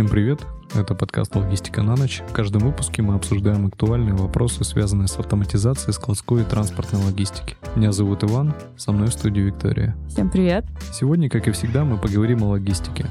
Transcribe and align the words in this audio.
Всем 0.00 0.08
привет! 0.08 0.40
Это 0.74 0.94
подкаст 0.94 1.36
«Логистика 1.36 1.82
на 1.82 1.94
ночь». 1.94 2.22
В 2.26 2.32
каждом 2.32 2.62
выпуске 2.62 3.02
мы 3.02 3.16
обсуждаем 3.16 3.66
актуальные 3.66 4.14
вопросы, 4.14 4.64
связанные 4.64 5.08
с 5.08 5.18
автоматизацией 5.18 5.92
складской 5.92 6.40
и 6.40 6.44
транспортной 6.46 7.04
логистики. 7.04 7.58
Меня 7.76 7.92
зовут 7.92 8.24
Иван, 8.24 8.54
со 8.78 8.92
мной 8.92 9.08
в 9.08 9.12
студии 9.12 9.42
Виктория. 9.42 9.94
Всем 10.08 10.30
привет! 10.30 10.64
Сегодня, 10.90 11.28
как 11.28 11.48
и 11.48 11.50
всегда, 11.50 11.84
мы 11.84 11.98
поговорим 11.98 12.42
о 12.44 12.48
логистике. 12.48 13.08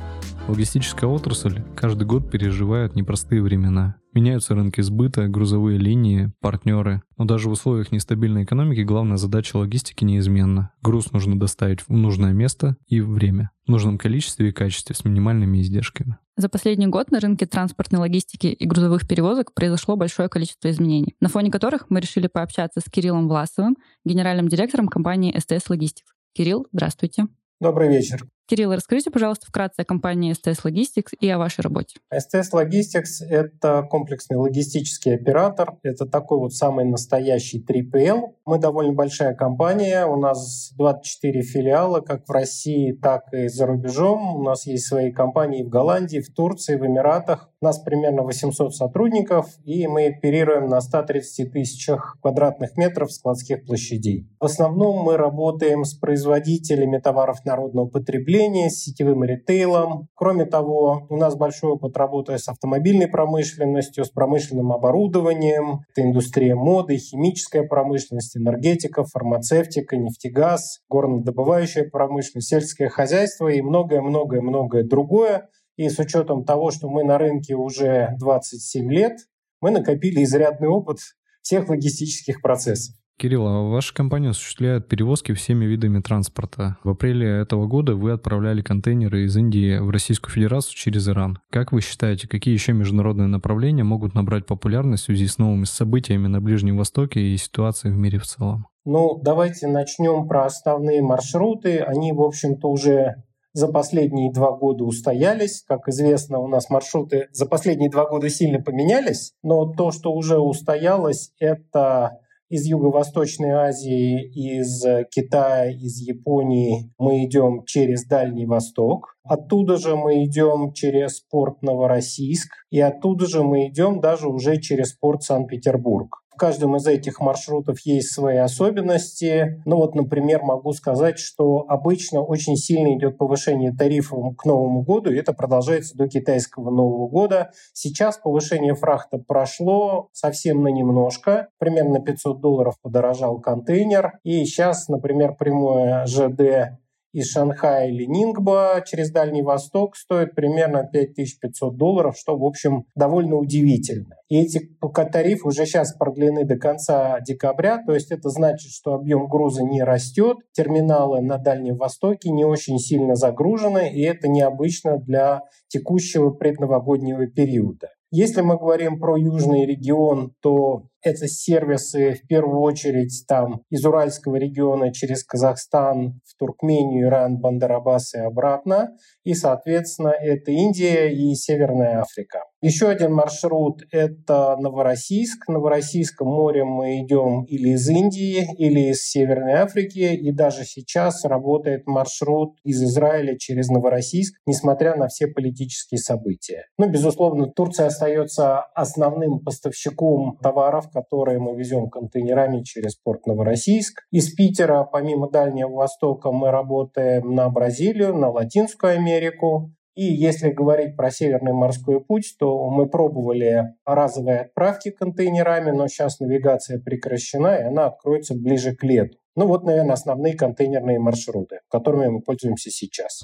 Логистическая 0.47 1.07
отрасль 1.07 1.61
каждый 1.75 2.07
год 2.07 2.31
переживает 2.31 2.95
непростые 2.95 3.43
времена. 3.43 3.97
Меняются 4.13 4.55
рынки 4.55 4.81
сбыта, 4.81 5.27
грузовые 5.27 5.77
линии, 5.77 6.31
партнеры. 6.39 7.03
Но 7.17 7.25
даже 7.25 7.49
в 7.49 7.51
условиях 7.51 7.91
нестабильной 7.91 8.43
экономики 8.43 8.81
главная 8.81 9.17
задача 9.17 9.57
логистики 9.57 10.03
неизменна. 10.03 10.71
Груз 10.81 11.11
нужно 11.11 11.39
доставить 11.39 11.81
в 11.81 11.89
нужное 11.89 12.33
место 12.33 12.75
и 12.87 13.01
время, 13.01 13.51
в 13.67 13.71
нужном 13.71 13.97
количестве 13.97 14.49
и 14.49 14.51
качестве 14.51 14.95
с 14.95 15.05
минимальными 15.05 15.61
издержками. 15.61 16.17
За 16.37 16.49
последний 16.49 16.87
год 16.87 17.11
на 17.11 17.19
рынке 17.19 17.45
транспортной 17.45 17.99
логистики 17.99 18.47
и 18.47 18.65
грузовых 18.65 19.07
перевозок 19.07 19.53
произошло 19.53 19.95
большое 19.95 20.29
количество 20.29 20.71
изменений, 20.71 21.15
на 21.19 21.29
фоне 21.29 21.51
которых 21.51 21.89
мы 21.89 21.99
решили 21.99 22.27
пообщаться 22.27 22.79
с 22.79 22.89
Кириллом 22.89 23.27
Власовым, 23.27 23.75
генеральным 24.05 24.47
директором 24.47 24.87
компании 24.87 25.35
STS 25.35 25.67
Logistics. 25.69 26.07
Кирилл, 26.33 26.65
здравствуйте. 26.71 27.27
Добрый 27.59 27.89
вечер. 27.89 28.25
Кирилл, 28.49 28.73
расскажите, 28.73 29.11
пожалуйста, 29.11 29.45
вкратце 29.45 29.81
о 29.81 29.85
компании 29.85 30.33
STS 30.33 30.63
Logistics 30.65 31.15
и 31.19 31.29
о 31.29 31.37
вашей 31.37 31.61
работе. 31.61 31.97
STS 32.11 32.51
Logistics— 32.51 33.23
это 33.29 33.85
комплексный 33.87 34.37
логистический 34.37 35.13
оператор. 35.13 35.77
Это 35.83 36.07
такой 36.07 36.39
вот 36.39 36.55
самый 36.55 36.83
настоящий 36.83 37.63
3PL. 37.63 38.33
Мы 38.45 38.57
довольно 38.57 38.93
большая 38.93 39.35
компания. 39.35 40.03
У 40.07 40.19
нас 40.19 40.73
24 40.75 41.43
филиала, 41.43 42.01
как 42.01 42.27
в 42.27 42.31
России, 42.31 42.91
так 42.91 43.31
и 43.33 43.49
за 43.49 43.67
рубежом. 43.67 44.37
У 44.37 44.41
нас 44.41 44.65
есть 44.65 44.87
свои 44.87 45.11
компании 45.11 45.61
в 45.61 45.69
Голландии, 45.69 46.17
в 46.17 46.33
Турции, 46.33 46.75
в 46.75 46.83
Эмиратах. 46.83 47.51
У 47.61 47.65
нас 47.65 47.77
примерно 47.77 48.23
800 48.23 48.73
сотрудников, 48.73 49.45
и 49.63 49.85
мы 49.85 50.07
оперируем 50.07 50.65
на 50.69 50.81
130 50.81 51.51
тысячах 51.51 52.17
квадратных 52.19 52.77
метров 52.77 53.11
складских 53.11 53.65
площадей. 53.65 54.27
В 54.39 54.45
основном 54.45 55.03
мы 55.03 55.17
работаем 55.17 55.83
с 55.83 55.93
производителями 55.93 56.97
товаров 56.97 57.45
народного 57.45 57.87
потребления, 57.87 58.38
потребления, 58.39 58.69
с 58.69 58.83
сетевым 58.83 59.23
ритейлом. 59.25 60.07
Кроме 60.15 60.45
того, 60.45 61.05
у 61.09 61.17
нас 61.17 61.35
большой 61.35 61.71
опыт 61.71 61.97
работы 61.97 62.37
с 62.37 62.47
автомобильной 62.47 63.07
промышленностью, 63.07 64.05
с 64.05 64.09
промышленным 64.09 64.71
оборудованием. 64.71 65.81
Это 65.91 66.07
индустрия 66.07 66.55
моды, 66.55 66.97
химическая 66.97 67.63
промышленность, 67.63 68.37
энергетика, 68.37 69.03
фармацевтика, 69.03 69.97
нефтегаз, 69.97 70.79
горнодобывающая 70.89 71.89
промышленность, 71.89 72.47
сельское 72.47 72.87
хозяйство 72.87 73.49
и 73.49 73.61
многое-многое-многое 73.61 74.83
другое. 74.83 75.49
И 75.75 75.89
с 75.89 75.99
учетом 75.99 76.45
того, 76.45 76.71
что 76.71 76.89
мы 76.89 77.03
на 77.03 77.17
рынке 77.17 77.55
уже 77.55 78.15
27 78.19 78.89
лет, 78.91 79.17
мы 79.59 79.71
накопили 79.71 80.23
изрядный 80.23 80.69
опыт 80.69 80.99
всех 81.41 81.67
логистических 81.67 82.41
процессов. 82.41 82.95
Кирилл, 83.19 83.47
а 83.47 83.69
ваша 83.69 83.93
компания 83.93 84.29
осуществляет 84.29 84.87
перевозки 84.87 85.33
всеми 85.33 85.65
видами 85.65 85.99
транспорта. 85.99 86.77
В 86.85 86.89
апреле 86.89 87.27
этого 87.27 87.67
года 87.67 87.93
вы 87.95 88.13
отправляли 88.13 88.61
контейнеры 88.61 89.25
из 89.25 89.35
Индии 89.35 89.77
в 89.77 89.89
Российскую 89.89 90.31
Федерацию 90.31 90.73
через 90.77 91.07
Иран. 91.09 91.37
Как 91.51 91.73
вы 91.73 91.81
считаете, 91.81 92.29
какие 92.29 92.53
еще 92.53 92.71
международные 92.71 93.27
направления 93.27 93.83
могут 93.83 94.15
набрать 94.15 94.45
популярность 94.45 95.03
в 95.03 95.05
связи 95.07 95.27
с 95.27 95.37
новыми 95.37 95.65
событиями 95.65 96.27
на 96.27 96.39
Ближнем 96.39 96.77
Востоке 96.77 97.19
и 97.19 97.35
ситуацией 97.35 97.93
в 97.93 97.97
мире 97.97 98.19
в 98.19 98.25
целом? 98.25 98.67
Ну, 98.85 99.19
давайте 99.21 99.67
начнем 99.67 100.25
про 100.25 100.45
основные 100.45 101.01
маршруты. 101.01 101.79
Они, 101.79 102.13
в 102.13 102.21
общем-то, 102.21 102.69
уже 102.69 103.15
за 103.51 103.67
последние 103.67 104.31
два 104.31 104.53
года 104.53 104.85
устоялись. 104.85 105.63
Как 105.67 105.89
известно, 105.89 106.39
у 106.39 106.47
нас 106.47 106.69
маршруты 106.69 107.27
за 107.33 107.45
последние 107.45 107.89
два 107.89 108.07
года 108.07 108.29
сильно 108.29 108.61
поменялись, 108.61 109.33
но 109.43 109.65
то, 109.73 109.91
что 109.91 110.13
уже 110.13 110.39
устоялось, 110.39 111.33
это 111.39 112.19
из 112.49 112.65
Юго-Восточной 112.65 113.51
Азии, 113.51 114.23
из 114.33 114.83
Китая, 115.11 115.71
из 115.71 115.99
Японии 115.99 116.91
мы 116.97 117.25
идем 117.25 117.63
через 117.65 118.05
Дальний 118.05 118.45
Восток. 118.45 119.15
Оттуда 119.23 119.77
же 119.77 119.95
мы 119.95 120.25
идем 120.25 120.73
через 120.73 121.19
порт 121.21 121.61
Новороссийск, 121.61 122.51
и 122.71 122.79
оттуда 122.79 123.27
же 123.27 123.43
мы 123.43 123.67
идем 123.67 123.99
даже 123.99 124.27
уже 124.27 124.59
через 124.59 124.93
порт 124.93 125.23
Санкт-Петербург 125.23 126.18
каждом 126.37 126.75
из 126.75 126.87
этих 126.87 127.19
маршрутов 127.19 127.79
есть 127.81 128.11
свои 128.11 128.37
особенности. 128.37 129.61
Ну 129.65 129.77
вот, 129.77 129.95
например, 129.95 130.41
могу 130.43 130.73
сказать, 130.73 131.19
что 131.19 131.65
обычно 131.67 132.21
очень 132.21 132.55
сильно 132.55 132.95
идет 132.95 133.17
повышение 133.17 133.71
тарифов 133.71 134.35
к 134.37 134.45
Новому 134.45 134.81
году, 134.81 135.11
и 135.11 135.17
это 135.17 135.33
продолжается 135.33 135.95
до 135.97 136.07
китайского 136.07 136.71
Нового 136.71 137.07
года. 137.07 137.51
Сейчас 137.73 138.17
повышение 138.17 138.73
фрахта 138.73 139.17
прошло 139.17 140.09
совсем 140.13 140.63
на 140.63 140.69
немножко, 140.69 141.49
примерно 141.59 141.99
500 141.99 142.39
долларов 142.39 142.75
подорожал 142.81 143.39
контейнер, 143.39 144.19
и 144.23 144.45
сейчас, 144.45 144.87
например, 144.87 145.35
прямое 145.35 146.05
ЖД 146.05 146.79
из 147.11 147.31
Шанхая 147.31 147.89
или 147.89 148.05
Нингба 148.05 148.83
через 148.85 149.11
Дальний 149.11 149.41
Восток 149.41 149.95
стоит 149.95 150.35
примерно 150.35 150.83
5500 150.83 151.75
долларов, 151.75 152.15
что, 152.17 152.37
в 152.37 152.43
общем, 152.43 152.85
довольно 152.95 153.35
удивительно. 153.35 154.15
И 154.29 154.39
эти 154.39 154.77
тарифы 155.11 155.47
уже 155.47 155.65
сейчас 155.65 155.95
продлены 155.95 156.45
до 156.45 156.57
конца 156.57 157.19
декабря, 157.21 157.83
то 157.83 157.93
есть 157.93 158.11
это 158.11 158.29
значит, 158.29 158.71
что 158.71 158.93
объем 158.93 159.27
груза 159.27 159.63
не 159.63 159.81
растет, 159.81 160.37
терминалы 160.53 161.21
на 161.21 161.37
Дальнем 161.37 161.77
Востоке 161.77 162.29
не 162.29 162.45
очень 162.45 162.77
сильно 162.77 163.15
загружены, 163.15 163.91
и 163.91 164.01
это 164.01 164.27
необычно 164.27 164.97
для 164.97 165.41
текущего 165.67 166.31
предновогоднего 166.31 167.25
периода. 167.27 167.89
Если 168.11 168.41
мы 168.41 168.57
говорим 168.57 168.99
про 168.99 169.17
южный 169.17 169.67
регион, 169.67 170.33
то 170.41 170.85
это 171.01 171.27
сервисы 171.27 172.13
в 172.13 172.27
первую 172.27 172.61
очередь 172.61 173.25
там 173.27 173.63
из 173.69 173.85
Уральского 173.85 174.35
региона 174.35 174.93
через 174.93 175.23
Казахстан 175.23 176.19
в 176.25 176.37
Туркмению, 176.37 177.07
Иран, 177.07 177.37
Бандарабас 177.37 178.13
и 178.13 178.19
обратно. 178.19 178.89
И, 179.23 179.33
соответственно, 179.33 180.09
это 180.09 180.51
Индия 180.51 181.09
и 181.09 181.33
Северная 181.35 182.01
Африка. 182.01 182.43
Еще 182.61 182.89
один 182.89 183.13
маршрут– 183.13 183.83
это 183.91 184.57
Новороссийск. 184.57 185.47
Новороссийском 185.47 186.27
морем 186.27 186.67
мы 186.67 186.99
идем 186.99 187.45
или 187.45 187.69
из 187.69 187.87
Индии, 187.87 188.45
или 188.57 188.89
из 188.89 189.07
Северной 189.07 189.53
Африки. 189.53 190.13
И 190.13 190.31
даже 190.33 190.65
сейчас 190.65 191.23
работает 191.23 191.87
маршрут 191.87 192.57
из 192.65 192.83
Израиля 192.83 193.37
через 193.37 193.69
Новороссийск, 193.69 194.35
несмотря 194.45 194.97
на 194.97 195.07
все 195.07 195.27
политические 195.27 195.99
события. 195.99 196.65
Ну, 196.77 196.89
безусловно, 196.89 197.47
Турция 197.47 197.87
остается 197.87 198.59
основным 198.59 199.39
поставщиком 199.39 200.37
товаров, 200.43 200.88
которые 200.91 201.39
мы 201.39 201.55
везем 201.55 201.89
контейнерами 201.89 202.63
через 202.63 202.95
порт 202.95 203.25
Новороссийск. 203.25 204.01
Из 204.11 204.33
Питера, 204.33 204.83
помимо 204.83 205.29
Дальнего 205.29 205.69
Востока, 205.69 206.31
мы 206.31 206.51
работаем 206.51 207.33
на 207.35 207.49
Бразилию, 207.49 208.15
на 208.15 208.29
Латинскую 208.29 208.93
Америку. 208.93 209.71
И 209.95 210.03
если 210.03 210.51
говорить 210.51 210.95
про 210.95 211.11
Северный 211.11 211.53
морской 211.53 211.99
путь, 211.99 212.35
то 212.39 212.69
мы 212.69 212.87
пробовали 212.87 213.75
разовые 213.85 214.41
отправки 214.41 214.91
контейнерами, 214.91 215.71
но 215.71 215.87
сейчас 215.87 216.19
навигация 216.19 216.79
прекращена, 216.79 217.55
и 217.55 217.63
она 217.63 217.87
откроется 217.87 218.33
ближе 218.33 218.75
к 218.75 218.83
лету. 218.83 219.17
Ну 219.35 219.47
вот, 219.47 219.63
наверное, 219.63 219.93
основные 219.93 220.35
контейнерные 220.35 220.99
маршруты, 220.99 221.59
которыми 221.69 222.07
мы 222.07 222.21
пользуемся 222.21 222.69
сейчас. 222.69 223.23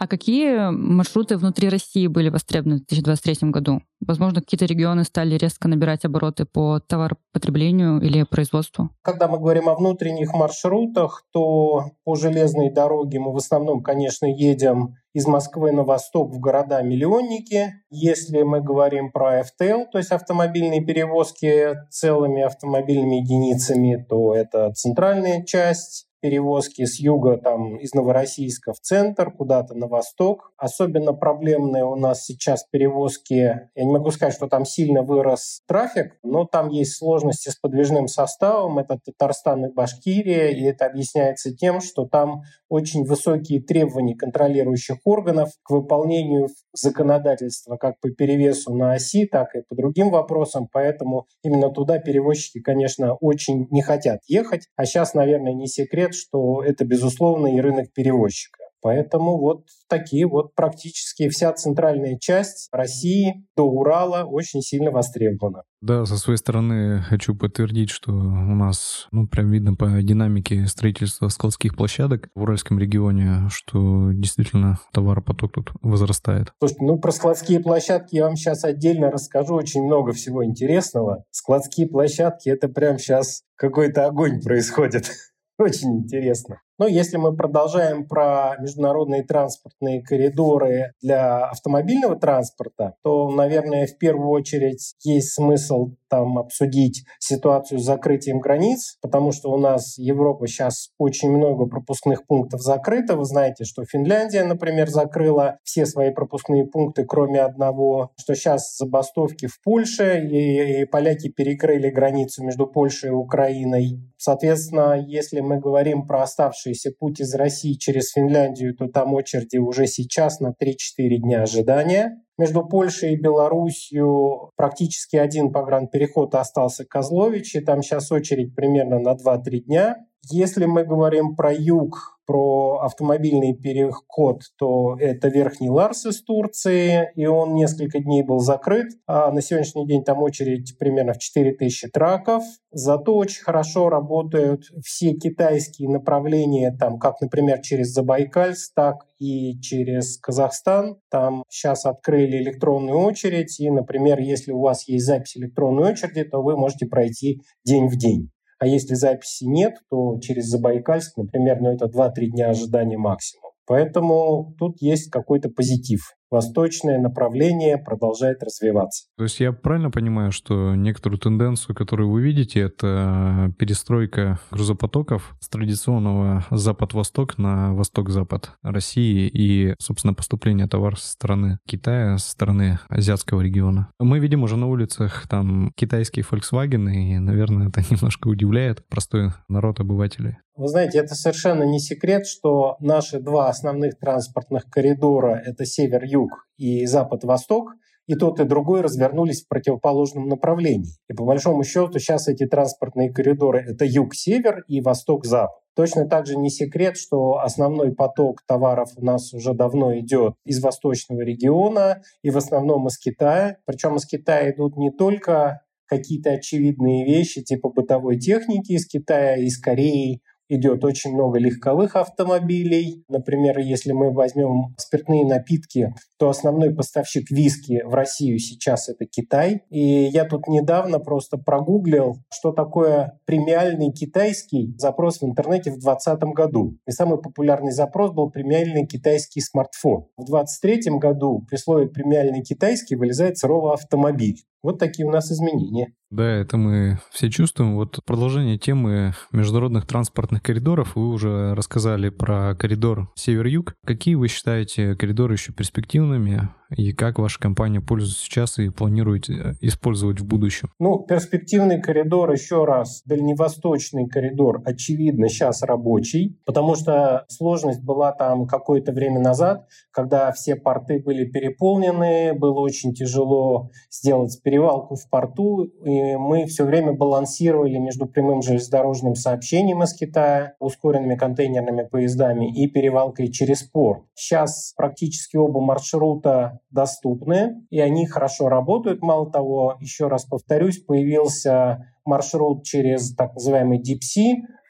А 0.00 0.06
какие 0.06 0.70
маршруты 0.70 1.36
внутри 1.36 1.68
России 1.68 2.06
были 2.06 2.28
востребованы 2.28 2.76
в 2.76 2.86
2023 2.86 3.50
году? 3.50 3.82
Возможно, 4.00 4.40
какие-то 4.40 4.64
регионы 4.64 5.02
стали 5.02 5.36
резко 5.36 5.66
набирать 5.66 6.04
обороты 6.04 6.44
по 6.44 6.78
товаропотреблению 6.78 8.00
или 8.00 8.22
производству? 8.22 8.90
Когда 9.02 9.26
мы 9.26 9.40
говорим 9.40 9.68
о 9.68 9.74
внутренних 9.74 10.32
маршрутах, 10.34 11.24
то 11.32 11.90
по 12.04 12.14
железной 12.14 12.72
дороге 12.72 13.18
мы 13.18 13.32
в 13.32 13.38
основном, 13.38 13.82
конечно, 13.82 14.26
едем 14.26 14.94
из 15.14 15.26
Москвы 15.26 15.72
на 15.72 15.82
восток 15.82 16.32
в 16.32 16.38
города-миллионники. 16.38 17.72
Если 17.90 18.42
мы 18.42 18.60
говорим 18.60 19.10
про 19.10 19.40
FTL, 19.40 19.86
то 19.90 19.98
есть 19.98 20.12
автомобильные 20.12 20.80
перевозки 20.80 21.74
целыми 21.90 22.42
автомобильными 22.42 23.16
единицами, 23.16 24.06
то 24.08 24.32
это 24.32 24.70
центральная 24.74 25.44
часть 25.44 26.07
перевозки 26.20 26.84
с 26.84 26.98
юга, 26.98 27.36
там, 27.36 27.76
из 27.76 27.94
Новороссийска 27.94 28.72
в 28.72 28.80
центр, 28.80 29.30
куда-то 29.30 29.74
на 29.74 29.86
восток. 29.86 30.52
Особенно 30.56 31.12
проблемные 31.12 31.84
у 31.84 31.96
нас 31.96 32.24
сейчас 32.24 32.64
перевозки. 32.70 33.34
Я 33.74 33.84
не 33.84 33.90
могу 33.90 34.10
сказать, 34.10 34.34
что 34.34 34.48
там 34.48 34.64
сильно 34.64 35.02
вырос 35.02 35.62
трафик, 35.66 36.18
но 36.22 36.44
там 36.44 36.68
есть 36.68 36.96
сложности 36.96 37.50
с 37.50 37.56
подвижным 37.56 38.08
составом. 38.08 38.78
Это 38.78 38.98
Татарстан 39.04 39.66
и 39.66 39.72
Башкирия, 39.72 40.48
и 40.48 40.62
это 40.64 40.86
объясняется 40.86 41.54
тем, 41.54 41.80
что 41.80 42.06
там 42.06 42.42
очень 42.68 43.04
высокие 43.04 43.62
требования 43.62 44.14
контролирующих 44.14 44.98
органов 45.04 45.50
к 45.62 45.70
выполнению 45.70 46.48
законодательства 46.72 47.76
как 47.76 47.98
по 48.00 48.10
перевесу 48.10 48.74
на 48.74 48.92
оси, 48.92 49.26
так 49.26 49.54
и 49.54 49.62
по 49.68 49.74
другим 49.74 50.10
вопросам. 50.10 50.68
Поэтому 50.70 51.26
именно 51.42 51.70
туда 51.70 51.98
перевозчики, 51.98 52.60
конечно, 52.60 53.14
очень 53.14 53.66
не 53.70 53.82
хотят 53.82 54.20
ехать. 54.26 54.68
А 54.76 54.84
сейчас, 54.84 55.14
наверное, 55.14 55.54
не 55.54 55.66
секрет, 55.66 56.07
что 56.14 56.62
это, 56.62 56.84
безусловно, 56.84 57.48
и 57.48 57.60
рынок 57.60 57.92
перевозчика. 57.92 58.58
Поэтому 58.80 59.38
вот 59.38 59.64
такие 59.88 60.26
вот 60.26 60.54
практически 60.54 61.28
вся 61.28 61.52
центральная 61.52 62.16
часть 62.18 62.68
России 62.72 63.44
до 63.56 63.64
Урала 63.64 64.24
очень 64.24 64.62
сильно 64.62 64.90
востребована. 64.90 65.64
Да, 65.80 66.04
со 66.06 66.16
своей 66.16 66.38
стороны 66.38 67.00
хочу 67.02 67.34
подтвердить, 67.34 67.90
что 67.90 68.12
у 68.12 68.54
нас, 68.54 69.08
ну, 69.12 69.26
прям 69.26 69.50
видно 69.50 69.74
по 69.74 70.02
динамике 70.02 70.66
строительства 70.66 71.28
складских 71.28 71.76
площадок 71.76 72.28
в 72.34 72.42
Уральском 72.42 72.78
регионе, 72.78 73.48
что 73.50 74.10
действительно 74.12 74.80
товаропоток 74.92 75.52
тут 75.52 75.72
возрастает. 75.82 76.52
Слушайте, 76.58 76.84
ну, 76.84 76.98
про 76.98 77.12
складские 77.12 77.60
площадки 77.60 78.16
я 78.16 78.24
вам 78.24 78.36
сейчас 78.36 78.64
отдельно 78.64 79.10
расскажу. 79.10 79.54
Очень 79.54 79.84
много 79.84 80.12
всего 80.12 80.44
интересного. 80.44 81.24
Складские 81.30 81.88
площадки— 81.88 82.48
это 82.50 82.68
прям 82.68 82.98
сейчас 82.98 83.42
какой-то 83.56 84.06
огонь 84.06 84.40
происходит. 84.40 85.10
Очень 85.62 85.98
интересно. 85.98 86.60
Но 86.78 86.86
если 86.86 87.16
мы 87.16 87.34
продолжаем 87.34 88.06
про 88.06 88.56
международные 88.60 89.24
транспортные 89.24 90.02
коридоры 90.02 90.92
для 91.02 91.46
автомобильного 91.46 92.16
транспорта, 92.16 92.94
то, 93.02 93.28
наверное, 93.30 93.86
в 93.86 93.98
первую 93.98 94.30
очередь 94.30 94.94
есть 95.02 95.34
смысл 95.34 95.90
там 96.08 96.38
обсудить 96.38 97.04
ситуацию 97.18 97.78
с 97.78 97.84
закрытием 97.84 98.40
границ, 98.40 98.96
потому 99.02 99.32
что 99.32 99.50
у 99.50 99.58
нас 99.58 99.98
Европа 99.98 100.46
сейчас 100.46 100.90
очень 100.98 101.30
много 101.30 101.66
пропускных 101.66 102.26
пунктов 102.26 102.62
закрыта. 102.62 103.16
Вы 103.16 103.24
знаете, 103.24 103.64
что 103.64 103.84
Финляндия, 103.84 104.44
например, 104.44 104.88
закрыла 104.88 105.58
все 105.64 105.84
свои 105.84 106.10
пропускные 106.10 106.64
пункты, 106.64 107.04
кроме 107.04 107.40
одного, 107.40 108.12
что 108.16 108.34
сейчас 108.34 108.76
забастовки 108.76 109.46
в 109.46 109.60
Польше, 109.62 110.26
и, 110.30 110.82
и 110.82 110.84
поляки 110.84 111.28
перекрыли 111.28 111.90
границу 111.90 112.44
между 112.44 112.66
Польшей 112.66 113.10
и 113.10 113.12
Украиной. 113.12 114.00
Соответственно, 114.16 114.96
если 115.06 115.40
мы 115.40 115.58
говорим 115.58 116.06
про 116.06 116.22
оставшийся 116.68 116.92
путь 116.98 117.20
из 117.20 117.34
России 117.34 117.74
через 117.74 118.12
Финляндию, 118.12 118.74
то 118.74 118.88
там 118.88 119.14
очереди 119.14 119.58
уже 119.58 119.86
сейчас 119.86 120.40
на 120.40 120.48
3-4 120.48 121.16
дня 121.18 121.42
ожидания. 121.42 122.22
Между 122.38 122.66
Польшей 122.66 123.14
и 123.14 123.20
Белоруссией 123.20 124.50
практически 124.56 125.16
один 125.16 125.52
погранпереход 125.52 126.34
остался 126.34 126.84
Козлович, 126.84 127.56
и 127.56 127.60
там 127.60 127.82
сейчас 127.82 128.12
очередь 128.12 128.54
примерно 128.54 128.98
на 128.98 129.14
2-3 129.14 129.58
дня. 129.60 129.96
Если 130.30 130.66
мы 130.66 130.84
говорим 130.84 131.36
про 131.36 131.52
юг, 131.52 132.18
про 132.28 132.80
автомобильный 132.82 133.54
переход, 133.54 134.42
то 134.58 134.96
это 135.00 135.28
Верхний 135.28 135.70
Ларс 135.70 136.04
из 136.04 136.22
Турции, 136.22 137.10
и 137.14 137.24
он 137.24 137.54
несколько 137.54 138.00
дней 138.00 138.22
был 138.22 138.38
закрыт. 138.38 138.88
А 139.06 139.32
на 139.32 139.40
сегодняшний 139.40 139.86
день 139.86 140.04
там 140.04 140.22
очередь 140.22 140.76
примерно 140.78 141.14
в 141.14 141.18
4000 141.18 141.88
траков. 141.88 142.42
Зато 142.70 143.16
очень 143.16 143.42
хорошо 143.42 143.88
работают 143.88 144.64
все 144.84 145.14
китайские 145.14 145.88
направления, 145.88 146.76
там, 146.78 146.98
как, 146.98 147.22
например, 147.22 147.60
через 147.62 147.94
Забайкальск, 147.94 148.74
так 148.74 149.06
и 149.18 149.58
через 149.60 150.18
Казахстан. 150.18 150.98
Там 151.10 151.44
сейчас 151.48 151.86
открыли 151.86 152.36
электронную 152.42 152.98
очередь, 152.98 153.58
и, 153.58 153.70
например, 153.70 154.18
если 154.20 154.52
у 154.52 154.60
вас 154.60 154.86
есть 154.86 155.06
запись 155.06 155.38
электронной 155.38 155.92
очереди, 155.92 156.24
то 156.24 156.42
вы 156.42 156.58
можете 156.58 156.84
пройти 156.84 157.40
день 157.64 157.88
в 157.88 157.96
день. 157.96 158.30
А 158.58 158.66
если 158.66 158.94
записи 158.94 159.44
нет, 159.44 159.74
то 159.88 160.18
через 160.20 160.46
Забайкальск, 160.46 161.16
например, 161.16 161.60
ну 161.60 161.72
это 161.72 161.86
2-3 161.86 162.26
дня 162.32 162.50
ожидания 162.50 162.98
максимум. 162.98 163.52
Поэтому 163.66 164.54
тут 164.58 164.80
есть 164.80 165.10
какой-то 165.10 165.50
позитив 165.50 166.00
восточное 166.30 166.98
направление 166.98 167.78
продолжает 167.78 168.42
развиваться. 168.42 169.06
То 169.16 169.24
есть 169.24 169.40
я 169.40 169.52
правильно 169.52 169.90
понимаю, 169.90 170.32
что 170.32 170.74
некоторую 170.74 171.18
тенденцию, 171.18 171.74
которую 171.74 172.10
вы 172.10 172.22
видите, 172.22 172.60
это 172.60 173.52
перестройка 173.58 174.38
грузопотоков 174.50 175.36
с 175.40 175.48
традиционного 175.48 176.44
запад-восток 176.50 177.38
на 177.38 177.74
восток-запад 177.74 178.52
России 178.62 179.28
и, 179.32 179.74
собственно, 179.78 180.14
поступление 180.14 180.66
товаров 180.66 181.00
со 181.00 181.12
стороны 181.12 181.58
Китая, 181.66 182.18
со 182.18 182.30
стороны 182.30 182.78
азиатского 182.88 183.40
региона. 183.40 183.90
Мы 183.98 184.18
видим 184.18 184.42
уже 184.42 184.56
на 184.56 184.66
улицах 184.66 185.26
там 185.28 185.72
китайские 185.76 186.24
Volkswagen, 186.30 186.90
и, 186.90 187.18
наверное, 187.18 187.68
это 187.68 187.80
немножко 187.90 188.28
удивляет 188.28 188.86
простой 188.88 189.32
народ 189.48 189.80
обывателей. 189.80 190.38
Вы 190.58 190.66
знаете, 190.66 190.98
это 190.98 191.14
совершенно 191.14 191.62
не 191.62 191.78
секрет, 191.78 192.26
что 192.26 192.78
наши 192.80 193.20
два 193.20 193.48
основных 193.48 193.96
транспортных 193.96 194.68
коридора— 194.68 195.40
это 195.46 195.64
север-юг 195.64 196.48
и 196.56 196.84
запад-восток, 196.84 197.74
и 198.08 198.16
тот, 198.16 198.40
и 198.40 198.44
другой 198.44 198.80
развернулись 198.80 199.44
в 199.44 199.48
противоположном 199.48 200.26
направлении. 200.26 200.96
И 201.08 201.14
по 201.14 201.24
большому 201.24 201.62
счету 201.62 202.00
сейчас 202.00 202.26
эти 202.26 202.44
транспортные 202.44 203.12
коридоры— 203.12 203.64
это 203.68 203.84
юг-север 203.84 204.64
и 204.66 204.80
восток-запад. 204.80 205.60
Точно 205.76 206.08
так 206.08 206.26
же 206.26 206.36
не 206.36 206.50
секрет, 206.50 206.96
что 206.96 207.38
основной 207.38 207.94
поток 207.94 208.42
товаров 208.44 208.90
у 208.96 209.04
нас 209.04 209.32
уже 209.32 209.54
давно 209.54 209.96
идет 209.96 210.34
из 210.44 210.60
восточного 210.60 211.20
региона 211.20 212.02
и 212.22 212.30
в 212.30 212.36
основном 212.36 212.88
из 212.88 212.98
Китая. 212.98 213.58
Причем 213.64 213.94
из 213.94 214.06
Китая 214.06 214.50
идут 214.50 214.76
не 214.76 214.90
только 214.90 215.60
какие-то 215.88 216.30
очевидные 216.30 217.04
вещи 217.04 217.42
типа 217.42 217.70
бытовой 217.70 218.18
техники 218.18 218.72
из 218.72 218.86
Китая, 218.86 219.36
из 219.36 219.58
Кореи, 219.58 220.20
идет 220.48 220.84
очень 220.84 221.12
много 221.12 221.38
легковых 221.38 221.96
автомобилей. 221.96 223.04
Например, 223.08 223.58
если 223.58 223.92
мы 223.92 224.12
возьмем 224.12 224.74
спиртные 224.78 225.24
напитки, 225.24 225.94
то 226.18 226.28
основной 226.28 226.74
поставщик 226.74 227.30
виски 227.30 227.82
в 227.84 227.94
Россию 227.94 228.38
сейчас 228.38 228.88
это 228.88 229.06
Китай. 229.06 229.62
И 229.70 229.80
я 229.80 230.24
тут 230.24 230.48
недавно 230.48 230.98
просто 230.98 231.38
прогуглил, 231.38 232.16
что 232.32 232.52
такое 232.52 233.18
премиальный 233.26 233.92
китайский 233.92 234.74
запрос 234.78 235.20
в 235.20 235.24
интернете 235.24 235.70
в 235.70 235.78
2020 235.80 236.22
году. 236.34 236.78
И 236.86 236.90
самый 236.90 237.20
популярный 237.20 237.72
запрос 237.72 238.12
был 238.12 238.30
премиальный 238.30 238.86
китайский 238.86 239.40
смартфон. 239.40 240.06
В 240.16 240.26
2023 240.26 240.98
году 240.98 241.44
при 241.48 241.56
слове 241.56 241.88
премиальный 241.88 242.42
китайский 242.42 242.96
вылезает 242.96 243.38
сырого 243.38 243.74
автомобиль. 243.74 244.42
Вот 244.68 244.78
такие 244.78 245.08
у 245.08 245.10
нас 245.10 245.32
изменения. 245.32 245.94
Да, 246.10 246.26
это 246.26 246.58
мы 246.58 246.98
все 247.10 247.30
чувствуем. 247.30 247.74
Вот 247.76 248.00
продолжение 248.04 248.58
темы 248.58 249.14
международных 249.32 249.86
транспортных 249.86 250.42
коридоров. 250.42 250.94
Вы 250.94 251.08
уже 251.08 251.54
рассказали 251.54 252.10
про 252.10 252.54
коридор 252.54 253.10
север-юг. 253.14 253.74
Какие 253.86 254.14
вы 254.14 254.28
считаете 254.28 254.94
коридоры 254.94 255.34
еще 255.34 255.52
перспективными? 255.52 256.50
И 256.76 256.92
как 256.92 257.18
ваша 257.18 257.38
компания 257.38 257.80
пользуется 257.80 258.22
сейчас 258.22 258.58
и 258.58 258.68
планирует 258.68 259.30
э, 259.30 259.54
использовать 259.62 260.20
в 260.20 260.26
будущем? 260.26 260.70
Ну, 260.78 260.98
перспективный 260.98 261.80
коридор, 261.80 262.30
еще 262.30 262.66
раз, 262.66 263.02
дальневосточный 263.06 264.06
коридор, 264.06 264.60
очевидно, 264.66 265.30
сейчас 265.30 265.62
рабочий, 265.62 266.38
потому 266.44 266.74
что 266.74 267.24
сложность 267.28 267.82
была 267.82 268.12
там 268.12 268.46
какое-то 268.46 268.92
время 268.92 269.18
назад, 269.18 269.66
когда 269.90 270.30
все 270.32 270.56
порты 270.56 271.02
были 271.02 271.24
переполнены, 271.24 272.34
было 272.34 272.60
очень 272.60 272.92
тяжело 272.92 273.70
сделать 273.90 274.38
перевалку 274.58 274.96
в 274.96 275.08
порту, 275.08 275.62
и 275.84 276.16
мы 276.16 276.46
все 276.46 276.64
время 276.64 276.92
балансировали 276.92 277.78
между 277.78 278.06
прямым 278.06 278.42
железнодорожным 278.42 279.14
сообщением 279.14 279.84
из 279.84 279.94
Китая, 279.94 280.54
ускоренными 280.58 281.14
контейнерными 281.14 281.84
поездами 281.84 282.52
и 282.52 282.66
перевалкой 282.66 283.30
через 283.30 283.62
порт. 283.62 284.02
Сейчас 284.14 284.74
практически 284.76 285.36
оба 285.36 285.60
маршрута 285.60 286.58
доступны, 286.70 287.64
и 287.70 287.78
они 287.80 288.06
хорошо 288.06 288.48
работают. 288.48 289.00
Мало 289.00 289.30
того, 289.30 289.76
еще 289.80 290.08
раз 290.08 290.24
повторюсь, 290.24 290.78
появился 290.78 291.86
маршрут 292.04 292.64
через 292.64 293.14
так 293.14 293.34
называемый 293.34 293.78
Deep 293.78 294.00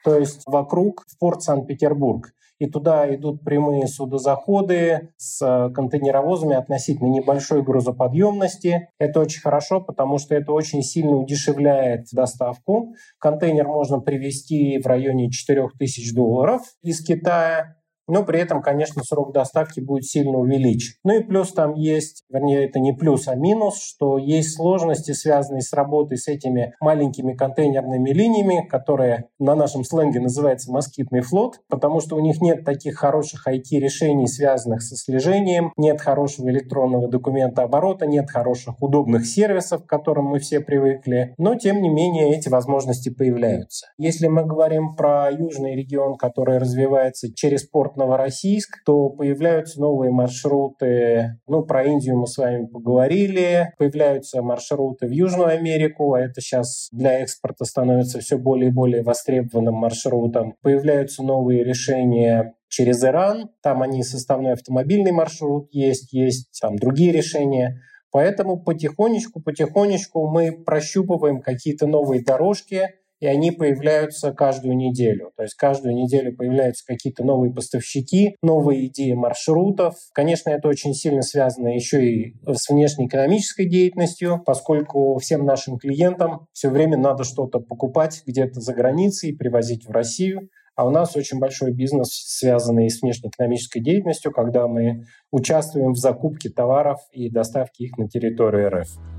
то 0.03 0.17
есть 0.17 0.43
вокруг 0.45 1.03
в 1.07 1.17
порт 1.17 1.41
Санкт-Петербург 1.41 2.33
и 2.59 2.67
туда 2.69 3.13
идут 3.15 3.43
прямые 3.43 3.87
судозаходы 3.87 5.09
с 5.17 5.41
э, 5.41 5.73
контейнеровозами 5.73 6.55
относительно 6.55 7.07
небольшой 7.07 7.63
грузоподъемности. 7.63 8.89
Это 8.99 9.21
очень 9.21 9.41
хорошо, 9.41 9.81
потому 9.81 10.17
что 10.17 10.35
это 10.35 10.51
очень 10.51 10.83
сильно 10.83 11.15
удешевляет 11.15 12.07
доставку. 12.11 12.93
Контейнер 13.17 13.67
можно 13.67 13.99
привезти 13.99 14.77
в 14.77 14.85
районе 14.85 15.31
4000 15.31 16.13
долларов 16.13 16.61
из 16.83 17.03
Китая, 17.03 17.78
но 18.09 18.23
при 18.23 18.39
этом, 18.39 18.61
конечно, 18.61 19.03
срок 19.03 19.33
доставки 19.33 19.79
будет 19.79 20.05
сильно 20.05 20.37
увеличен. 20.37 20.95
Ну 21.03 21.19
и 21.19 21.23
плюс 21.23 21.53
там 21.53 21.75
есть, 21.75 22.23
вернее, 22.29 22.65
это 22.65 22.79
не 22.79 22.91
плюс, 22.91 23.27
а 23.27 23.35
минус, 23.35 23.81
что 23.81 24.17
есть 24.17 24.55
сложности, 24.55 25.11
связанные 25.11 25.61
с 25.61 25.73
работой 25.73 26.17
с 26.17 26.27
этими 26.27 26.73
маленькими 26.81 27.33
контейнерными 27.33 28.09
линиями, 28.09 28.67
которые 28.67 29.29
на 29.39 29.55
нашем 29.55 29.83
сленге 29.83 30.19
называется 30.19 30.71
москитный 30.71 31.21
флот, 31.21 31.61
потому 31.69 31.99
что 31.99 32.15
у 32.15 32.19
них 32.19 32.41
нет 32.41 32.65
таких 32.65 32.97
хороших 32.97 33.47
IT-решений, 33.47 34.27
связанных 34.27 34.81
со 34.81 34.95
слежением, 34.95 35.71
нет 35.77 36.01
хорошего 36.01 36.49
электронного 36.49 37.07
документа 37.07 37.63
оборота, 37.63 38.05
нет 38.07 38.29
хороших 38.29 38.81
удобных 38.81 39.25
сервисов, 39.25 39.83
к 39.83 39.89
которым 39.89 40.25
мы 40.25 40.39
все 40.39 40.59
привыкли, 40.59 41.35
но 41.37 41.55
тем 41.55 41.81
не 41.81 41.89
менее 41.89 42.35
эти 42.35 42.49
возможности 42.49 43.09
появляются. 43.09 43.87
Если 43.97 44.27
мы 44.27 44.45
говорим 44.45 44.95
про 44.95 45.29
южный 45.31 45.75
регион, 45.75 46.15
который 46.15 46.57
развивается 46.57 47.33
через 47.33 47.63
порт 47.63 47.95
Новороссийск, 47.99 48.83
то 48.85 49.09
появляются 49.09 49.79
новые 49.79 50.11
маршруты. 50.11 51.39
Ну, 51.47 51.63
про 51.63 51.83
Индию 51.83 52.17
мы 52.17 52.25
с 52.25 52.37
вами 52.37 52.65
поговорили. 52.65 53.73
Появляются 53.77 54.41
маршруты 54.41 55.07
в 55.07 55.11
Южную 55.11 55.49
Америку, 55.49 56.13
а 56.13 56.21
это 56.21 56.41
сейчас 56.41 56.89
для 56.91 57.19
экспорта 57.19 57.65
становится 57.65 58.19
все 58.19 58.37
более 58.37 58.69
и 58.69 58.73
более 58.73 59.03
востребованным 59.03 59.75
маршрутом. 59.75 60.55
Появляются 60.61 61.21
новые 61.23 61.63
решения 61.63 62.55
через 62.69 63.03
Иран. 63.03 63.49
Там 63.61 63.81
они 63.81 64.03
составной 64.03 64.53
автомобильный 64.53 65.11
маршрут 65.11 65.69
есть, 65.71 66.13
есть 66.13 66.59
там 66.61 66.77
другие 66.77 67.11
решения. 67.11 67.81
Поэтому 68.11 68.59
потихонечку, 68.59 69.41
потихонечку 69.41 70.27
мы 70.27 70.51
прощупываем 70.51 71.41
какие-то 71.41 71.85
новые 71.85 72.23
дорожки, 72.23 72.89
и 73.19 73.27
они 73.27 73.51
появляются 73.51 74.31
каждую 74.31 74.75
неделю. 74.75 75.31
То 75.35 75.43
есть 75.43 75.55
каждую 75.55 75.93
неделю 75.95 76.35
появляются 76.35 76.85
какие-то 76.85 77.23
новые 77.23 77.53
поставщики, 77.53 78.35
новые 78.41 78.87
идеи 78.87 79.13
маршрутов. 79.13 79.95
Конечно, 80.13 80.49
это 80.49 80.67
очень 80.67 80.93
сильно 80.93 81.21
связано 81.21 81.69
еще 81.69 82.05
и 82.05 82.35
с 82.47 82.69
внешнеэкономической 82.69 83.67
деятельностью, 83.67 84.41
поскольку 84.45 85.17
всем 85.19 85.45
нашим 85.45 85.77
клиентам 85.77 86.47
все 86.53 86.69
время 86.69 86.97
надо 86.97 87.23
что-то 87.23 87.59
покупать 87.59 88.23
где-то 88.25 88.61
за 88.61 88.73
границей, 88.73 89.35
привозить 89.35 89.85
в 89.85 89.91
Россию. 89.91 90.49
А 90.75 90.87
у 90.87 90.91
нас 90.91 91.13
очень 91.17 91.39
большой 91.39 91.73
бизнес, 91.73 92.07
связанный 92.09 92.89
с 92.89 93.01
внешнеэкономической 93.01 93.81
деятельностью, 93.81 94.31
когда 94.31 94.65
мы 94.65 95.03
участвуем 95.29 95.91
в 95.91 95.97
закупке 95.97 96.49
товаров 96.49 96.99
и 97.11 97.29
доставке 97.29 97.83
их 97.83 97.97
на 97.97 98.07
территорию 98.07 98.69
РФ. 98.69 99.18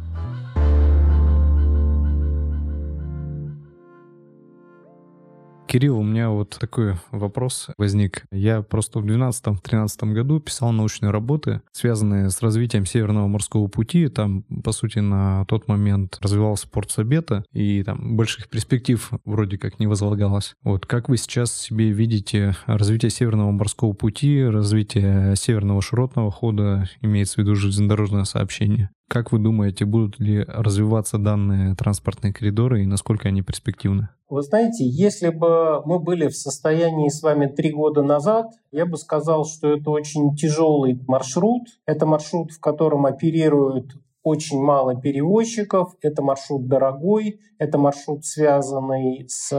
Кирилл, 5.71 6.01
у 6.01 6.03
меня 6.03 6.31
вот 6.31 6.57
такой 6.59 6.97
вопрос 7.13 7.69
возник. 7.79 8.25
Я 8.33 8.63
просто 8.63 8.99
в 8.99 9.07
2012-2013 9.07 10.13
году 10.13 10.41
писал 10.41 10.73
научные 10.73 11.11
работы, 11.13 11.63
связанные 11.71 12.31
с 12.31 12.43
развитием 12.43 12.85
Северного 12.85 13.29
морского 13.29 13.69
пути. 13.69 14.09
Там, 14.09 14.43
по 14.65 14.73
сути, 14.73 14.99
на 14.99 15.45
тот 15.45 15.69
момент 15.69 16.19
развивался 16.21 16.69
порт 16.69 16.91
Сабета, 16.91 17.45
и 17.53 17.85
там 17.85 18.17
больших 18.17 18.49
перспектив 18.49 19.13
вроде 19.25 19.59
как 19.59 19.79
не 19.79 19.87
возлагалось. 19.87 20.55
Вот 20.65 20.87
как 20.87 21.09
вы 21.09 21.17
сейчас 21.17 21.57
себе 21.57 21.93
видите 21.93 22.57
развитие 22.67 23.11
Северного 23.11 23.53
морского 23.53 23.93
пути, 23.93 24.43
развитие 24.43 25.37
Северного 25.37 25.83
широтного 25.83 26.33
хода, 26.33 26.91
имеется 27.01 27.37
в 27.37 27.39
виду 27.39 27.55
железнодорожное 27.55 28.25
сообщение? 28.25 28.91
Как 29.11 29.33
вы 29.33 29.41
думаете, 29.41 29.87
будут 29.87 30.21
ли 30.21 30.45
развиваться 30.47 31.19
данные 31.19 31.75
транспортные 31.75 32.33
коридоры 32.33 32.85
и 32.85 32.87
насколько 32.87 33.27
они 33.27 33.43
перспективны? 33.43 34.09
Вы 34.29 34.41
знаете, 34.43 34.85
если 34.87 35.31
бы 35.31 35.83
мы 35.85 35.99
были 35.99 36.29
в 36.29 36.37
состоянии 36.37 37.09
с 37.09 37.21
вами 37.21 37.47
три 37.47 37.73
года 37.73 38.05
назад, 38.05 38.47
я 38.71 38.87
бы 38.87 38.97
сказал, 38.97 39.45
что 39.45 39.67
это 39.67 39.91
очень 39.91 40.37
тяжелый 40.37 40.97
маршрут. 41.09 41.63
Это 41.87 42.07
маршрут, 42.07 42.53
в 42.53 42.61
котором 42.61 43.05
оперируют 43.05 43.97
очень 44.23 44.61
мало 44.61 44.95
перевозчиков, 44.95 45.97
это 46.03 46.23
маршрут 46.23 46.69
дорогой, 46.69 47.41
это 47.59 47.79
маршрут, 47.79 48.25
связанный 48.25 49.27
с 49.29 49.53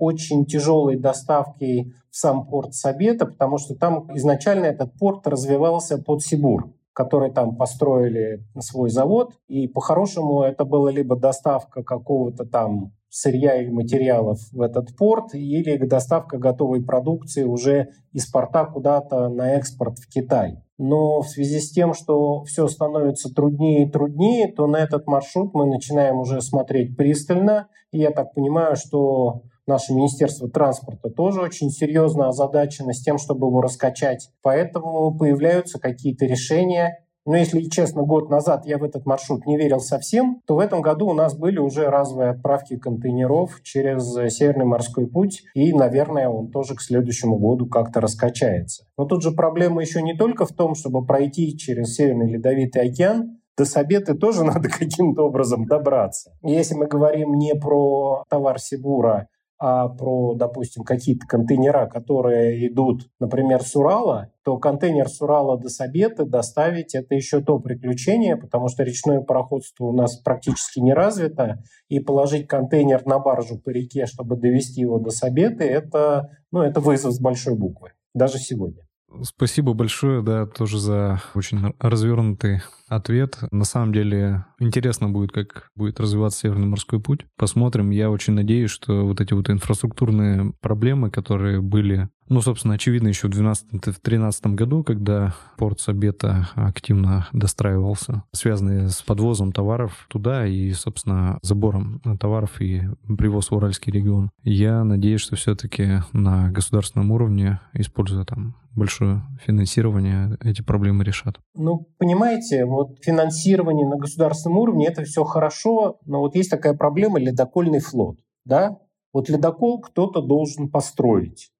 очень 0.00 0.44
тяжелой 0.44 0.98
доставкой 0.98 1.94
в 2.10 2.16
сам 2.16 2.46
порт 2.46 2.74
Сабета, 2.74 3.24
потому 3.24 3.56
что 3.56 3.74
там 3.74 4.14
изначально 4.18 4.66
этот 4.66 4.92
порт 4.98 5.26
развивался 5.26 5.96
под 5.96 6.20
Сибур 6.20 6.74
которые 6.98 7.32
там 7.32 7.54
построили 7.54 8.44
свой 8.58 8.90
завод. 8.90 9.30
И 9.46 9.68
по-хорошему 9.68 10.42
это 10.42 10.64
была 10.64 10.90
либо 10.90 11.14
доставка 11.14 11.84
какого-то 11.84 12.44
там 12.44 12.90
сырья 13.08 13.62
или 13.62 13.70
материалов 13.70 14.40
в 14.50 14.60
этот 14.60 14.96
порт, 14.96 15.32
или 15.32 15.76
доставка 15.86 16.38
готовой 16.38 16.84
продукции 16.84 17.44
уже 17.44 17.90
из 18.12 18.26
порта 18.26 18.64
куда-то 18.64 19.28
на 19.28 19.52
экспорт 19.52 19.96
в 19.98 20.12
Китай. 20.12 20.56
Но 20.76 21.20
в 21.20 21.28
связи 21.28 21.60
с 21.60 21.70
тем, 21.70 21.94
что 21.94 22.42
все 22.42 22.66
становится 22.66 23.32
труднее 23.32 23.86
и 23.86 23.90
труднее, 23.90 24.52
то 24.52 24.66
на 24.66 24.78
этот 24.78 25.06
маршрут 25.06 25.54
мы 25.54 25.66
начинаем 25.66 26.18
уже 26.18 26.40
смотреть 26.40 26.96
пристально. 26.96 27.68
И 27.92 28.00
я 28.00 28.10
так 28.10 28.34
понимаю, 28.34 28.74
что 28.74 29.42
наше 29.68 29.92
Министерство 29.92 30.48
транспорта 30.48 31.10
тоже 31.10 31.40
очень 31.40 31.70
серьезно 31.70 32.28
озадачено 32.28 32.92
с 32.92 33.02
тем, 33.02 33.18
чтобы 33.18 33.46
его 33.46 33.60
раскачать. 33.60 34.30
Поэтому 34.42 35.16
появляются 35.16 35.78
какие-то 35.78 36.26
решения, 36.26 37.04
но 37.28 37.36
если 37.36 37.60
честно, 37.64 38.04
год 38.04 38.30
назад 38.30 38.64
я 38.64 38.78
в 38.78 38.82
этот 38.82 39.04
маршрут 39.04 39.44
не 39.44 39.58
верил 39.58 39.80
совсем, 39.80 40.40
то 40.46 40.56
в 40.56 40.60
этом 40.60 40.80
году 40.80 41.08
у 41.08 41.12
нас 41.12 41.36
были 41.36 41.58
уже 41.58 41.90
разовые 41.90 42.30
отправки 42.30 42.78
контейнеров 42.78 43.60
через 43.62 44.14
Северный 44.34 44.64
морской 44.64 45.06
путь, 45.06 45.42
и, 45.52 45.74
наверное, 45.74 46.30
он 46.30 46.50
тоже 46.50 46.74
к 46.74 46.80
следующему 46.80 47.36
году 47.36 47.66
как-то 47.66 48.00
раскачается. 48.00 48.84
Но 48.96 49.04
тут 49.04 49.22
же 49.22 49.32
проблема 49.32 49.82
еще 49.82 50.00
не 50.00 50.14
только 50.14 50.46
в 50.46 50.54
том, 50.54 50.74
чтобы 50.74 51.04
пройти 51.04 51.54
через 51.58 51.96
Северный 51.96 52.32
Ледовитый 52.32 52.88
океан, 52.88 53.38
до 53.58 53.66
Сабеты 53.66 54.14
тоже 54.14 54.42
надо 54.44 54.70
каким-то 54.70 55.24
образом 55.24 55.66
добраться. 55.66 56.32
Если 56.42 56.76
мы 56.76 56.86
говорим 56.86 57.34
не 57.34 57.54
про 57.54 58.24
товар 58.30 58.58
Сибура, 58.58 59.28
а 59.58 59.88
про, 59.88 60.34
допустим, 60.34 60.84
какие-то 60.84 61.26
контейнера, 61.26 61.86
которые 61.86 62.68
идут, 62.68 63.08
например, 63.18 63.62
с 63.62 63.74
Урала, 63.74 64.30
то 64.44 64.56
контейнер 64.56 65.08
с 65.08 65.20
Урала 65.20 65.58
до 65.58 65.68
Сабеты 65.68 66.24
доставить– 66.24 66.94
это 66.96 67.14
еще 67.14 67.40
то 67.40 67.58
приключение, 67.58 68.36
потому 68.36 68.68
что 68.68 68.84
речное 68.84 69.20
пароходство 69.20 69.86
у 69.86 69.92
нас 69.92 70.16
практически 70.16 70.78
не 70.80 70.94
развито, 70.94 71.62
и 71.88 71.98
положить 71.98 72.46
контейнер 72.46 73.04
на 73.04 73.18
баржу 73.18 73.58
по 73.58 73.70
реке, 73.70 74.06
чтобы 74.06 74.36
довести 74.36 74.80
его 74.80 74.98
до 74.98 75.10
Сабеты– 75.10 75.64
это, 75.68 76.30
ну, 76.52 76.62
это 76.62 76.80
вызов 76.80 77.12
с 77.12 77.20
большой 77.20 77.56
буквы, 77.56 77.92
даже 78.14 78.38
сегодня. 78.38 78.87
Спасибо 79.22 79.72
большое, 79.72 80.22
да, 80.22 80.46
тоже 80.46 80.78
за 80.78 81.22
очень 81.34 81.74
развернутый 81.78 82.60
ответ. 82.88 83.38
На 83.50 83.64
самом 83.64 83.92
деле 83.92 84.44
интересно 84.58 85.08
будет, 85.08 85.32
как 85.32 85.70
будет 85.74 85.98
развиваться 85.98 86.40
Северный 86.40 86.66
морской 86.66 87.00
путь. 87.00 87.26
Посмотрим. 87.36 87.90
Я 87.90 88.10
очень 88.10 88.34
надеюсь, 88.34 88.70
что 88.70 89.06
вот 89.06 89.20
эти 89.20 89.32
вот 89.32 89.48
инфраструктурные 89.50 90.52
проблемы, 90.60 91.10
которые 91.10 91.60
были, 91.60 92.08
ну, 92.28 92.40
собственно, 92.40 92.74
очевидно 92.74 93.08
еще 93.08 93.28
в 93.28 93.30
2012-2013 93.30 94.54
году, 94.54 94.84
когда 94.84 95.34
порт 95.56 95.80
Сабета 95.80 96.48
активно 96.54 97.28
достраивался, 97.32 98.24
связанные 98.32 98.88
с 98.88 99.02
подвозом 99.02 99.52
товаров 99.52 100.06
туда 100.08 100.46
и, 100.46 100.72
собственно, 100.72 101.38
забором 101.42 102.00
товаров 102.20 102.60
и 102.60 102.82
привоз 103.16 103.50
в 103.50 103.56
Уральский 103.56 103.92
регион. 103.92 104.30
Я 104.42 104.84
надеюсь, 104.84 105.20
что 105.20 105.36
все-таки 105.36 106.02
на 106.12 106.50
государственном 106.50 107.10
уровне, 107.10 107.60
используя 107.72 108.24
там 108.24 108.56
большое 108.74 109.22
финансирование, 109.44 110.38
эти 110.42 110.62
проблемы 110.62 111.04
решат. 111.04 111.38
Ну, 111.54 111.88
понимаете, 111.98 112.64
вот 112.64 112.98
финансирование 113.02 113.86
на 113.86 113.96
государственном 113.96 114.58
уровне 114.58 114.86
это 114.86 115.02
все 115.04 115.24
хорошо, 115.24 115.98
но 116.04 116.20
вот 116.20 116.36
есть 116.36 116.50
такая 116.50 116.74
проблема 116.74 117.18
ледокольный 117.18 117.80
флот, 117.80 118.18
да? 118.44 118.78
Вот 119.12 119.28
ледокол 119.28 119.80
кто-то 119.80 120.20
должен 120.20 120.68
построить. 120.70 121.50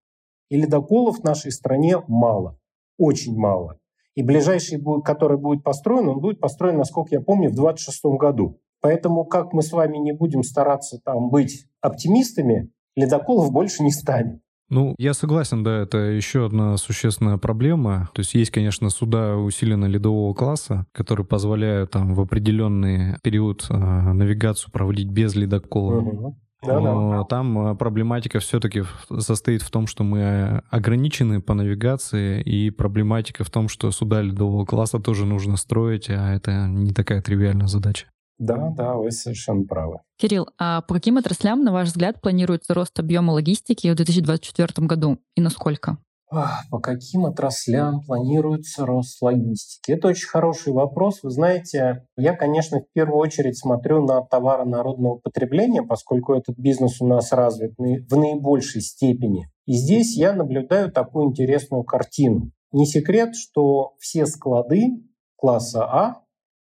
И 0.50 0.57
ледоколов 0.57 1.19
в 1.19 1.25
нашей 1.25 1.52
стране 1.52 1.97
мало, 2.09 2.59
очень 2.97 3.37
мало. 3.37 3.78
И 4.14 4.23
ближайший, 4.23 4.83
который 5.05 5.38
будет 5.38 5.62
построен, 5.62 6.09
он 6.09 6.21
будет 6.21 6.40
построен, 6.40 6.78
насколько 6.78 7.14
я 7.14 7.21
помню, 7.21 7.50
в 7.50 7.55
2026 7.55 8.05
году. 8.19 8.61
Поэтому 8.81 9.25
как 9.25 9.52
мы 9.52 9.62
с 9.62 9.73
вами 9.73 9.99
не 9.99 10.12
будем 10.12 10.43
стараться 10.43 11.00
там 11.05 11.31
быть 11.31 11.67
оптимистами, 11.81 12.71
ледоколов 12.97 13.52
больше 13.52 13.83
не 13.83 13.90
станет. 13.90 14.40
Ну, 14.71 14.95
я 14.99 15.14
согласен, 15.14 15.64
да, 15.64 15.83
это 15.83 15.99
еще 15.99 16.45
одна 16.45 16.76
существенная 16.76 17.38
проблема. 17.38 18.11
То 18.12 18.21
есть 18.21 18.35
есть, 18.35 18.50
конечно, 18.50 18.90
суда 18.90 19.37
усиленно 19.37 19.87
ледового 19.87 20.35
класса, 20.35 20.85
которые 20.93 21.25
позволяют 21.25 21.93
там 21.93 22.14
в 22.14 22.21
определенный 22.21 23.17
период 23.23 23.67
э, 23.71 23.75
навигацию 23.75 24.71
проводить 24.71 25.09
без 25.09 25.35
ледокола. 25.35 26.00
Угу. 26.00 26.38
Да, 26.62 26.80
Но 26.80 27.12
да. 27.12 27.24
там 27.24 27.58
а, 27.58 27.74
проблематика 27.74 28.40
все-таки 28.40 28.82
состоит 29.18 29.62
в 29.62 29.70
том, 29.70 29.86
что 29.86 30.02
мы 30.02 30.62
ограничены 30.70 31.40
по 31.40 31.54
навигации, 31.54 32.42
и 32.42 32.70
проблематика 32.70 33.44
в 33.44 33.50
том, 33.50 33.68
что 33.68 33.90
суда 33.92 34.22
ледового 34.22 34.64
класса 34.64 34.98
тоже 34.98 35.24
нужно 35.24 35.56
строить, 35.56 36.10
а 36.10 36.34
это 36.34 36.66
не 36.66 36.92
такая 36.92 37.22
тривиальная 37.22 37.68
задача. 37.68 38.06
Да, 38.38 38.70
да, 38.76 38.94
вы 38.94 39.10
совершенно 39.10 39.64
правы. 39.64 39.98
Кирилл, 40.16 40.48
а 40.58 40.82
по 40.82 40.94
каким 40.94 41.16
отраслям, 41.16 41.64
на 41.64 41.72
ваш 41.72 41.88
взгляд, 41.88 42.20
планируется 42.20 42.72
рост 42.72 42.98
объема 42.98 43.32
логистики 43.32 43.90
в 43.90 43.96
2024 43.96 44.86
году 44.86 45.18
и 45.34 45.40
насколько? 45.40 45.98
По 46.30 46.78
каким 46.78 47.25
отраслям 47.25 48.02
планируется 48.02 48.85
рост 48.85 49.23
логистики? 49.23 49.92
Это 49.92 50.08
очень 50.08 50.28
хороший 50.28 50.73
вопрос. 50.75 51.23
Вы 51.23 51.30
знаете, 51.30 52.06
я, 52.16 52.37
конечно, 52.37 52.80
в 52.80 52.92
первую 52.92 53.18
очередь 53.18 53.58
смотрю 53.58 54.04
на 54.04 54.20
товары 54.23 54.66
народного 54.66 55.16
потребления, 55.16 55.82
поскольку 55.82 56.35
этот 56.35 56.58
бизнес 56.58 57.00
у 57.00 57.06
нас 57.06 57.32
развит 57.32 57.75
в 57.78 58.16
наибольшей 58.16 58.82
степени. 58.82 59.49
И 59.64 59.73
здесь 59.73 60.16
я 60.16 60.35
наблюдаю 60.35 60.92
такую 60.92 61.28
интересную 61.28 61.85
картину. 61.85 62.50
Не 62.73 62.85
секрет, 62.85 63.35
что 63.35 63.94
все 63.99 64.26
склады 64.26 65.02
класса 65.37 65.85
А 65.85 66.23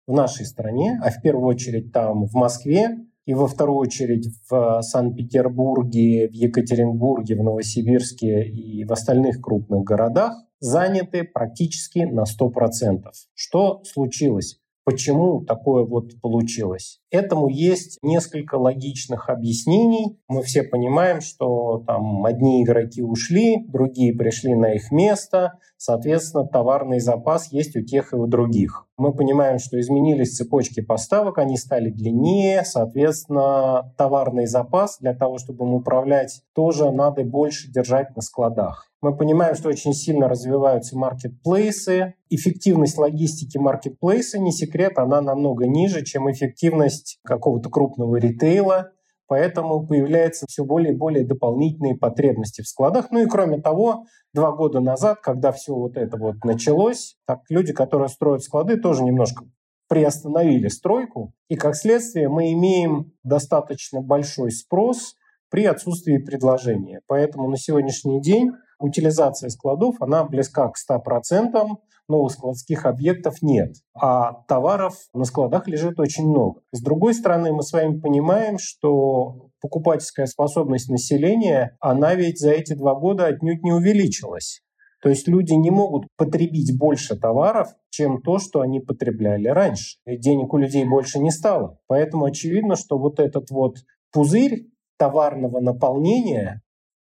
в 0.07 0.13
нашей 0.13 0.45
стране, 0.45 0.99
а 1.01 1.09
в 1.09 1.21
первую 1.21 1.47
очередь 1.47 1.93
там 1.93 2.25
в 2.25 2.33
Москве, 2.33 2.97
и 3.25 3.33
во 3.33 3.47
вторую 3.47 3.77
очередь 3.77 4.29
в 4.49 4.81
Санкт-Петербурге, 4.81 6.27
в 6.27 6.33
Екатеринбурге, 6.33 7.35
в 7.35 7.43
Новосибирске 7.43 8.43
и 8.43 8.83
в 8.83 8.91
остальных 8.91 9.41
крупных 9.41 9.83
городах 9.83 10.33
заняты 10.59 11.23
практически 11.23 11.99
на 11.99 12.23
100%. 12.23 13.03
Что 13.33 13.81
случилось? 13.83 14.59
Почему 14.85 15.45
такое 15.45 15.85
вот 15.85 16.19
получилось? 16.21 16.99
Этому 17.09 17.47
есть 17.47 17.99
несколько 18.01 18.55
логичных 18.55 19.29
объяснений. 19.29 20.19
Мы 20.27 20.43
все 20.43 20.63
понимаем, 20.63 21.21
что 21.21 21.81
там 21.87 22.25
одни 22.25 22.63
игроки 22.63 23.01
ушли, 23.01 23.65
другие 23.69 24.13
пришли 24.13 24.55
на 24.55 24.73
их 24.73 24.91
место, 24.91 25.53
соответственно, 25.83 26.47
товарный 26.47 27.01
запас 27.01 27.51
есть 27.51 27.75
у 27.75 27.81
тех 27.81 28.13
и 28.13 28.15
у 28.15 28.25
других. 28.25 28.87
Мы 28.95 29.13
понимаем, 29.13 29.59
что 29.59 29.77
изменились 29.77 30.37
цепочки 30.37 30.81
поставок, 30.81 31.39
они 31.39 31.57
стали 31.57 31.89
длиннее, 31.89 32.63
соответственно, 32.63 33.93
товарный 33.97 34.45
запас 34.45 34.99
для 34.99 35.13
того, 35.13 35.39
чтобы 35.39 35.65
им 35.65 35.73
управлять, 35.73 36.41
тоже 36.55 36.89
надо 36.89 37.25
больше 37.25 37.69
держать 37.69 38.15
на 38.15 38.21
складах. 38.21 38.87
Мы 39.01 39.17
понимаем, 39.17 39.55
что 39.55 39.67
очень 39.67 39.91
сильно 39.91 40.29
развиваются 40.29 40.97
маркетплейсы. 40.97 42.13
Эффективность 42.29 42.97
логистики 42.97 43.57
маркетплейса, 43.57 44.39
не 44.39 44.53
секрет, 44.53 44.97
она 44.97 45.19
намного 45.19 45.67
ниже, 45.67 46.05
чем 46.05 46.31
эффективность 46.31 47.19
какого-то 47.25 47.69
крупного 47.69 48.15
ритейла. 48.15 48.91
Поэтому 49.27 49.85
появляются 49.85 50.45
все 50.47 50.63
более 50.63 50.93
и 50.93 50.97
более 50.97 51.25
дополнительные 51.25 51.95
потребности 51.95 52.61
в 52.61 52.67
складах. 52.67 53.09
Ну 53.11 53.23
и 53.23 53.27
кроме 53.27 53.61
того, 53.61 54.05
два 54.33 54.51
года 54.51 54.79
назад, 54.79 55.19
когда 55.21 55.51
все 55.51 55.73
вот 55.73 55.97
это 55.97 56.17
вот 56.17 56.43
началось, 56.43 57.15
так 57.25 57.39
люди, 57.49 57.73
которые 57.73 58.09
строят 58.09 58.43
склады, 58.43 58.77
тоже 58.77 59.03
немножко 59.03 59.45
приостановили 59.87 60.67
стройку. 60.67 61.33
И 61.49 61.55
как 61.55 61.75
следствие 61.75 62.29
мы 62.29 62.51
имеем 62.53 63.11
достаточно 63.23 64.01
большой 64.01 64.51
спрос 64.51 65.15
при 65.49 65.65
отсутствии 65.65 66.17
предложения. 66.17 67.01
Поэтому 67.07 67.49
на 67.49 67.57
сегодняшний 67.57 68.21
день 68.21 68.51
утилизация 68.83 69.49
складов, 69.49 69.95
она 70.01 70.23
близка 70.25 70.69
к 70.69 70.75
100%, 70.77 71.77
новых 72.09 72.33
складских 72.33 72.85
объектов 72.85 73.41
нет, 73.41 73.75
а 73.95 74.43
товаров 74.47 74.95
на 75.13 75.23
складах 75.23 75.67
лежит 75.67 75.99
очень 75.99 76.27
много. 76.27 76.61
С 76.71 76.81
другой 76.81 77.13
стороны, 77.13 77.53
мы 77.53 77.63
с 77.63 77.71
вами 77.71 77.99
понимаем, 77.99 78.57
что 78.59 79.47
покупательская 79.61 80.25
способность 80.25 80.89
населения, 80.89 81.77
она 81.79 82.13
ведь 82.15 82.39
за 82.39 82.51
эти 82.51 82.73
два 82.73 82.95
года 82.95 83.27
отнюдь 83.27 83.63
не 83.63 83.71
увеличилась. 83.71 84.61
То 85.01 85.09
есть 85.09 85.27
люди 85.27 85.53
не 85.53 85.69
могут 85.69 86.07
потребить 86.17 86.77
больше 86.77 87.17
товаров, 87.17 87.69
чем 87.89 88.21
то, 88.21 88.39
что 88.39 88.61
они 88.61 88.79
потребляли 88.79 89.49
раньше. 89.49 89.97
Денег 90.05 90.53
у 90.53 90.57
людей 90.57 90.85
больше 90.85 91.19
не 91.19 91.29
стало. 91.29 91.77
Поэтому 91.87 92.25
очевидно, 92.25 92.77
что 92.77 92.97
вот 92.97 93.19
этот 93.19 93.51
вот 93.51 93.77
пузырь 94.13 94.67
товарного 94.97 95.59
наполнения, 95.59 96.61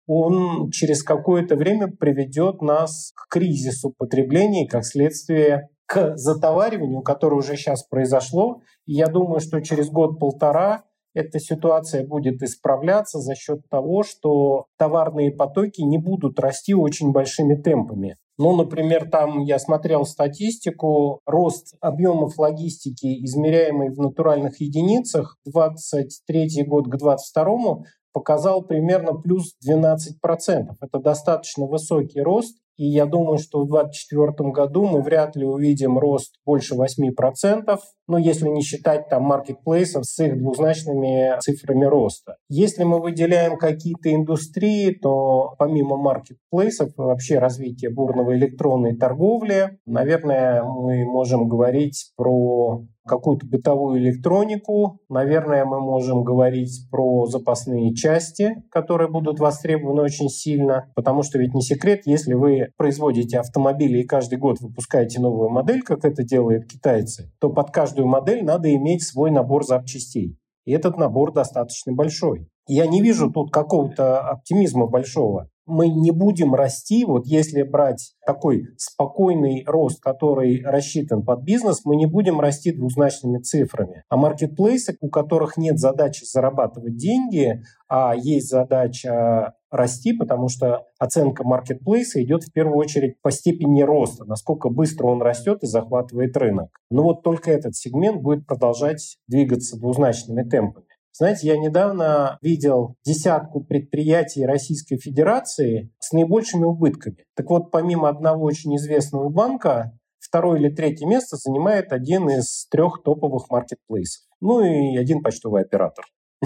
он 0.06 0.70
через 0.70 1.02
какое-то 1.02 1.56
время 1.56 1.88
приведет 1.88 2.62
нас 2.62 3.12
к 3.14 3.28
кризису 3.28 3.92
потребления 3.96 4.64
и, 4.64 4.68
как 4.68 4.84
следствие, 4.84 5.68
к 5.86 6.16
затовариванию, 6.16 7.02
которое 7.02 7.36
уже 7.36 7.56
сейчас 7.56 7.84
произошло. 7.84 8.60
И 8.86 8.94
я 8.94 9.06
думаю, 9.06 9.40
что 9.40 9.60
через 9.60 9.90
год-полтора 9.90 10.84
эта 11.14 11.40
ситуация 11.40 12.06
будет 12.06 12.42
исправляться 12.42 13.20
за 13.20 13.34
счет 13.34 13.60
того, 13.70 14.02
что 14.02 14.66
товарные 14.78 15.30
потоки 15.30 15.80
не 15.80 15.98
будут 15.98 16.38
расти 16.38 16.74
очень 16.74 17.12
большими 17.12 17.54
темпами. 17.54 18.16
Ну, 18.38 18.54
например, 18.54 19.08
там 19.08 19.40
я 19.40 19.58
смотрел 19.58 20.04
статистику, 20.04 21.20
рост 21.24 21.74
объемов 21.80 22.38
логистики, 22.38 23.24
измеряемый 23.24 23.88
в 23.88 23.98
натуральных 23.98 24.60
единицах, 24.60 25.38
23 25.46 26.64
год 26.66 26.86
к 26.86 26.98
22 26.98 27.84
показал 28.16 28.62
примерно 28.62 29.12
плюс 29.12 29.56
12%. 29.62 30.70
Это 30.80 30.98
достаточно 30.98 31.66
высокий 31.66 32.22
рост, 32.22 32.56
и 32.78 32.86
я 32.86 33.04
думаю, 33.04 33.36
что 33.36 33.60
в 33.60 33.68
2024 33.68 34.52
году 34.52 34.86
мы 34.86 35.02
вряд 35.02 35.36
ли 35.36 35.44
увидим 35.44 35.98
рост 35.98 36.36
больше 36.46 36.76
8%, 36.76 37.78
ну, 38.08 38.16
если 38.16 38.48
не 38.48 38.62
считать 38.62 39.10
там 39.10 39.24
маркетплейсов 39.24 40.06
с 40.06 40.18
их 40.24 40.38
двузначными 40.38 41.38
цифрами 41.40 41.84
роста. 41.84 42.36
Если 42.48 42.84
мы 42.84 43.02
выделяем 43.02 43.58
какие-то 43.58 44.10
индустрии, 44.10 44.92
то 44.92 45.54
помимо 45.58 45.98
маркетплейсов 45.98 46.92
вообще 46.96 47.38
развитие 47.38 47.90
бурного 47.90 48.34
электронной 48.34 48.96
торговли, 48.96 49.78
наверное, 49.84 50.62
мы 50.62 51.04
можем 51.04 51.48
говорить 51.48 52.12
про 52.16 52.82
какую-то 53.06 53.46
бытовую 53.46 54.00
электронику. 54.00 55.00
Наверное, 55.08 55.64
мы 55.64 55.80
можем 55.80 56.24
говорить 56.24 56.88
про 56.90 57.26
запасные 57.26 57.94
части, 57.94 58.64
которые 58.70 59.10
будут 59.10 59.38
востребованы 59.38 60.02
очень 60.02 60.28
сильно, 60.28 60.90
потому 60.94 61.22
что 61.22 61.38
ведь 61.38 61.54
не 61.54 61.62
секрет, 61.62 62.02
если 62.04 62.34
вы 62.34 62.68
производите 62.76 63.38
автомобили 63.38 64.00
и 64.00 64.06
каждый 64.06 64.38
год 64.38 64.60
выпускаете 64.60 65.20
новую 65.20 65.50
модель, 65.50 65.82
как 65.82 66.04
это 66.04 66.22
делают 66.22 66.66
китайцы, 66.66 67.32
то 67.40 67.50
под 67.50 67.70
каждую 67.70 68.06
модель 68.06 68.44
надо 68.44 68.72
иметь 68.74 69.02
свой 69.02 69.30
набор 69.30 69.64
запчастей. 69.64 70.38
И 70.64 70.72
этот 70.72 70.96
набор 70.98 71.32
достаточно 71.32 71.92
большой. 71.92 72.48
Я 72.66 72.86
не 72.86 73.00
вижу 73.00 73.30
тут 73.30 73.52
какого-то 73.52 74.20
оптимизма 74.20 74.88
большого 74.88 75.48
мы 75.66 75.88
не 75.88 76.12
будем 76.12 76.54
расти, 76.54 77.04
вот 77.04 77.26
если 77.26 77.62
брать 77.62 78.14
такой 78.24 78.68
спокойный 78.78 79.64
рост, 79.66 80.00
который 80.00 80.62
рассчитан 80.64 81.24
под 81.24 81.42
бизнес, 81.42 81.84
мы 81.84 81.96
не 81.96 82.06
будем 82.06 82.40
расти 82.40 82.72
двузначными 82.72 83.38
цифрами. 83.38 84.04
А 84.08 84.16
маркетплейсы, 84.16 84.96
у 85.00 85.08
которых 85.08 85.56
нет 85.56 85.78
задачи 85.78 86.24
зарабатывать 86.24 86.96
деньги, 86.96 87.62
а 87.88 88.14
есть 88.16 88.48
задача 88.48 89.54
расти, 89.70 90.12
потому 90.12 90.48
что 90.48 90.86
оценка 90.98 91.44
маркетплейса 91.44 92.22
идет 92.22 92.44
в 92.44 92.52
первую 92.52 92.78
очередь 92.78 93.20
по 93.20 93.30
степени 93.30 93.82
роста, 93.82 94.24
насколько 94.24 94.70
быстро 94.70 95.06
он 95.06 95.20
растет 95.20 95.62
и 95.62 95.66
захватывает 95.66 96.36
рынок. 96.36 96.70
Но 96.90 97.02
вот 97.02 97.22
только 97.22 97.50
этот 97.50 97.74
сегмент 97.74 98.22
будет 98.22 98.46
продолжать 98.46 99.18
двигаться 99.28 99.78
двузначными 99.78 100.42
темпами. 100.48 100.85
Знаете, 101.18 101.46
я 101.46 101.56
недавно 101.56 102.38
видел 102.42 102.96
десятку 103.02 103.64
предприятий 103.64 104.44
Российской 104.44 104.98
Федерации 104.98 105.90
с 105.98 106.12
наибольшими 106.12 106.64
убытками. 106.64 107.24
Так 107.34 107.48
вот, 107.48 107.70
помимо 107.70 108.10
одного 108.10 108.44
очень 108.44 108.76
известного 108.76 109.30
банка, 109.30 109.98
второе 110.18 110.60
или 110.60 110.68
третье 110.68 111.06
место 111.06 111.36
занимает 111.36 111.90
один 111.92 112.28
из 112.28 112.66
трех 112.68 113.02
топовых 113.02 113.48
маркетплейсов. 113.48 114.26
Ну 114.40 114.60
и 114.60 114.98
один 114.98 115.22
почтовый 115.22 115.62
оператор. 115.62 116.04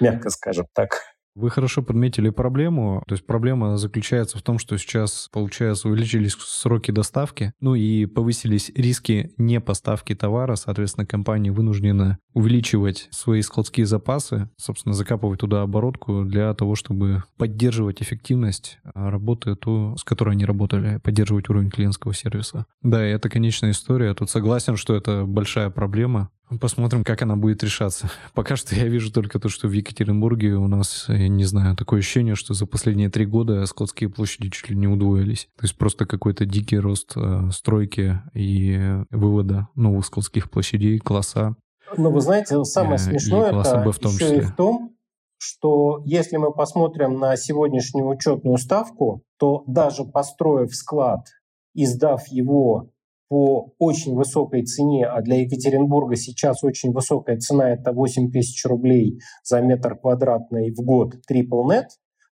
Мягко 0.00 0.30
скажем 0.30 0.66
так. 0.72 1.13
Вы 1.34 1.50
хорошо 1.50 1.82
подметили 1.82 2.30
проблему. 2.30 3.02
То 3.08 3.14
есть 3.14 3.26
проблема 3.26 3.76
заключается 3.76 4.38
в 4.38 4.42
том, 4.42 4.58
что 4.58 4.76
сейчас, 4.78 5.28
получается, 5.32 5.88
увеличились 5.88 6.36
сроки 6.38 6.90
доставки, 6.90 7.52
ну 7.60 7.74
и 7.74 8.06
повысились 8.06 8.70
риски 8.74 9.32
непоставки 9.36 10.14
товара. 10.14 10.54
Соответственно, 10.54 11.06
компании 11.06 11.50
вынуждены 11.50 12.18
увеличивать 12.34 13.08
свои 13.10 13.42
складские 13.42 13.86
запасы, 13.86 14.48
собственно, 14.56 14.94
закапывать 14.94 15.40
туда 15.40 15.62
оборотку 15.62 16.24
для 16.24 16.54
того, 16.54 16.76
чтобы 16.76 17.24
поддерживать 17.36 18.00
эффективность 18.00 18.78
работы, 18.94 19.56
ту, 19.56 19.96
с 19.96 20.04
которой 20.04 20.30
они 20.30 20.44
работали, 20.44 20.98
поддерживать 21.02 21.48
уровень 21.48 21.70
клиентского 21.70 22.14
сервиса. 22.14 22.66
Да, 22.82 23.06
и 23.06 23.10
это 23.10 23.28
конечная 23.28 23.72
история. 23.72 24.14
Тут 24.14 24.30
согласен, 24.30 24.76
что 24.76 24.94
это 24.94 25.24
большая 25.26 25.70
проблема. 25.70 26.30
Посмотрим, 26.60 27.04
как 27.04 27.22
она 27.22 27.36
будет 27.36 27.62
решаться. 27.62 28.10
Пока 28.34 28.56
что 28.56 28.74
я 28.74 28.86
вижу 28.86 29.12
только 29.12 29.38
то, 29.38 29.48
что 29.48 29.66
в 29.66 29.72
Екатеринбурге 29.72 30.54
у 30.54 30.66
нас, 30.66 31.06
я 31.08 31.28
не 31.28 31.44
знаю, 31.44 31.76
такое 31.76 32.00
ощущение, 32.00 32.34
что 32.34 32.54
за 32.54 32.66
последние 32.66 33.10
три 33.10 33.26
года 33.26 33.64
складские 33.66 34.10
площади 34.10 34.50
чуть 34.50 34.68
ли 34.68 34.76
не 34.76 34.86
удвоились. 34.86 35.48
То 35.56 35.64
есть 35.64 35.76
просто 35.76 36.06
какой-то 36.06 36.44
дикий 36.44 36.78
рост 36.78 37.12
э, 37.16 37.50
стройки 37.50 38.20
и 38.34 39.02
вывода 39.10 39.68
новых 39.74 40.04
складских 40.06 40.50
площадей, 40.50 40.98
класса. 40.98 41.56
Ну, 41.96 42.10
вы 42.10 42.20
знаете, 42.20 42.62
самое 42.64 42.96
э, 42.96 42.98
смешное 42.98 43.48
это 43.48 43.90
в 43.90 43.98
том 43.98 44.12
еще 44.12 44.24
числе. 44.24 44.38
и 44.38 44.40
в 44.42 44.54
том, 44.54 44.94
что 45.38 46.02
если 46.04 46.36
мы 46.36 46.52
посмотрим 46.52 47.18
на 47.18 47.36
сегодняшнюю 47.36 48.08
учетную 48.08 48.58
ставку, 48.58 49.22
то 49.38 49.64
даже 49.66 50.04
построив 50.04 50.74
склад 50.74 51.26
и 51.74 51.86
сдав 51.86 52.26
его 52.28 52.90
по 53.34 53.74
очень 53.80 54.14
высокой 54.14 54.62
цене, 54.62 55.06
а 55.06 55.20
для 55.20 55.40
Екатеринбурга 55.40 56.14
сейчас 56.14 56.62
очень 56.62 56.92
высокая 56.92 57.36
цена– 57.36 57.68
это 57.72 57.90
8 57.90 58.30
тысяч 58.30 58.64
рублей 58.64 59.18
за 59.42 59.60
метр 59.60 59.96
квадратный 59.96 60.70
в 60.70 60.76
год 60.76 61.16
TripleNet, 61.28 61.86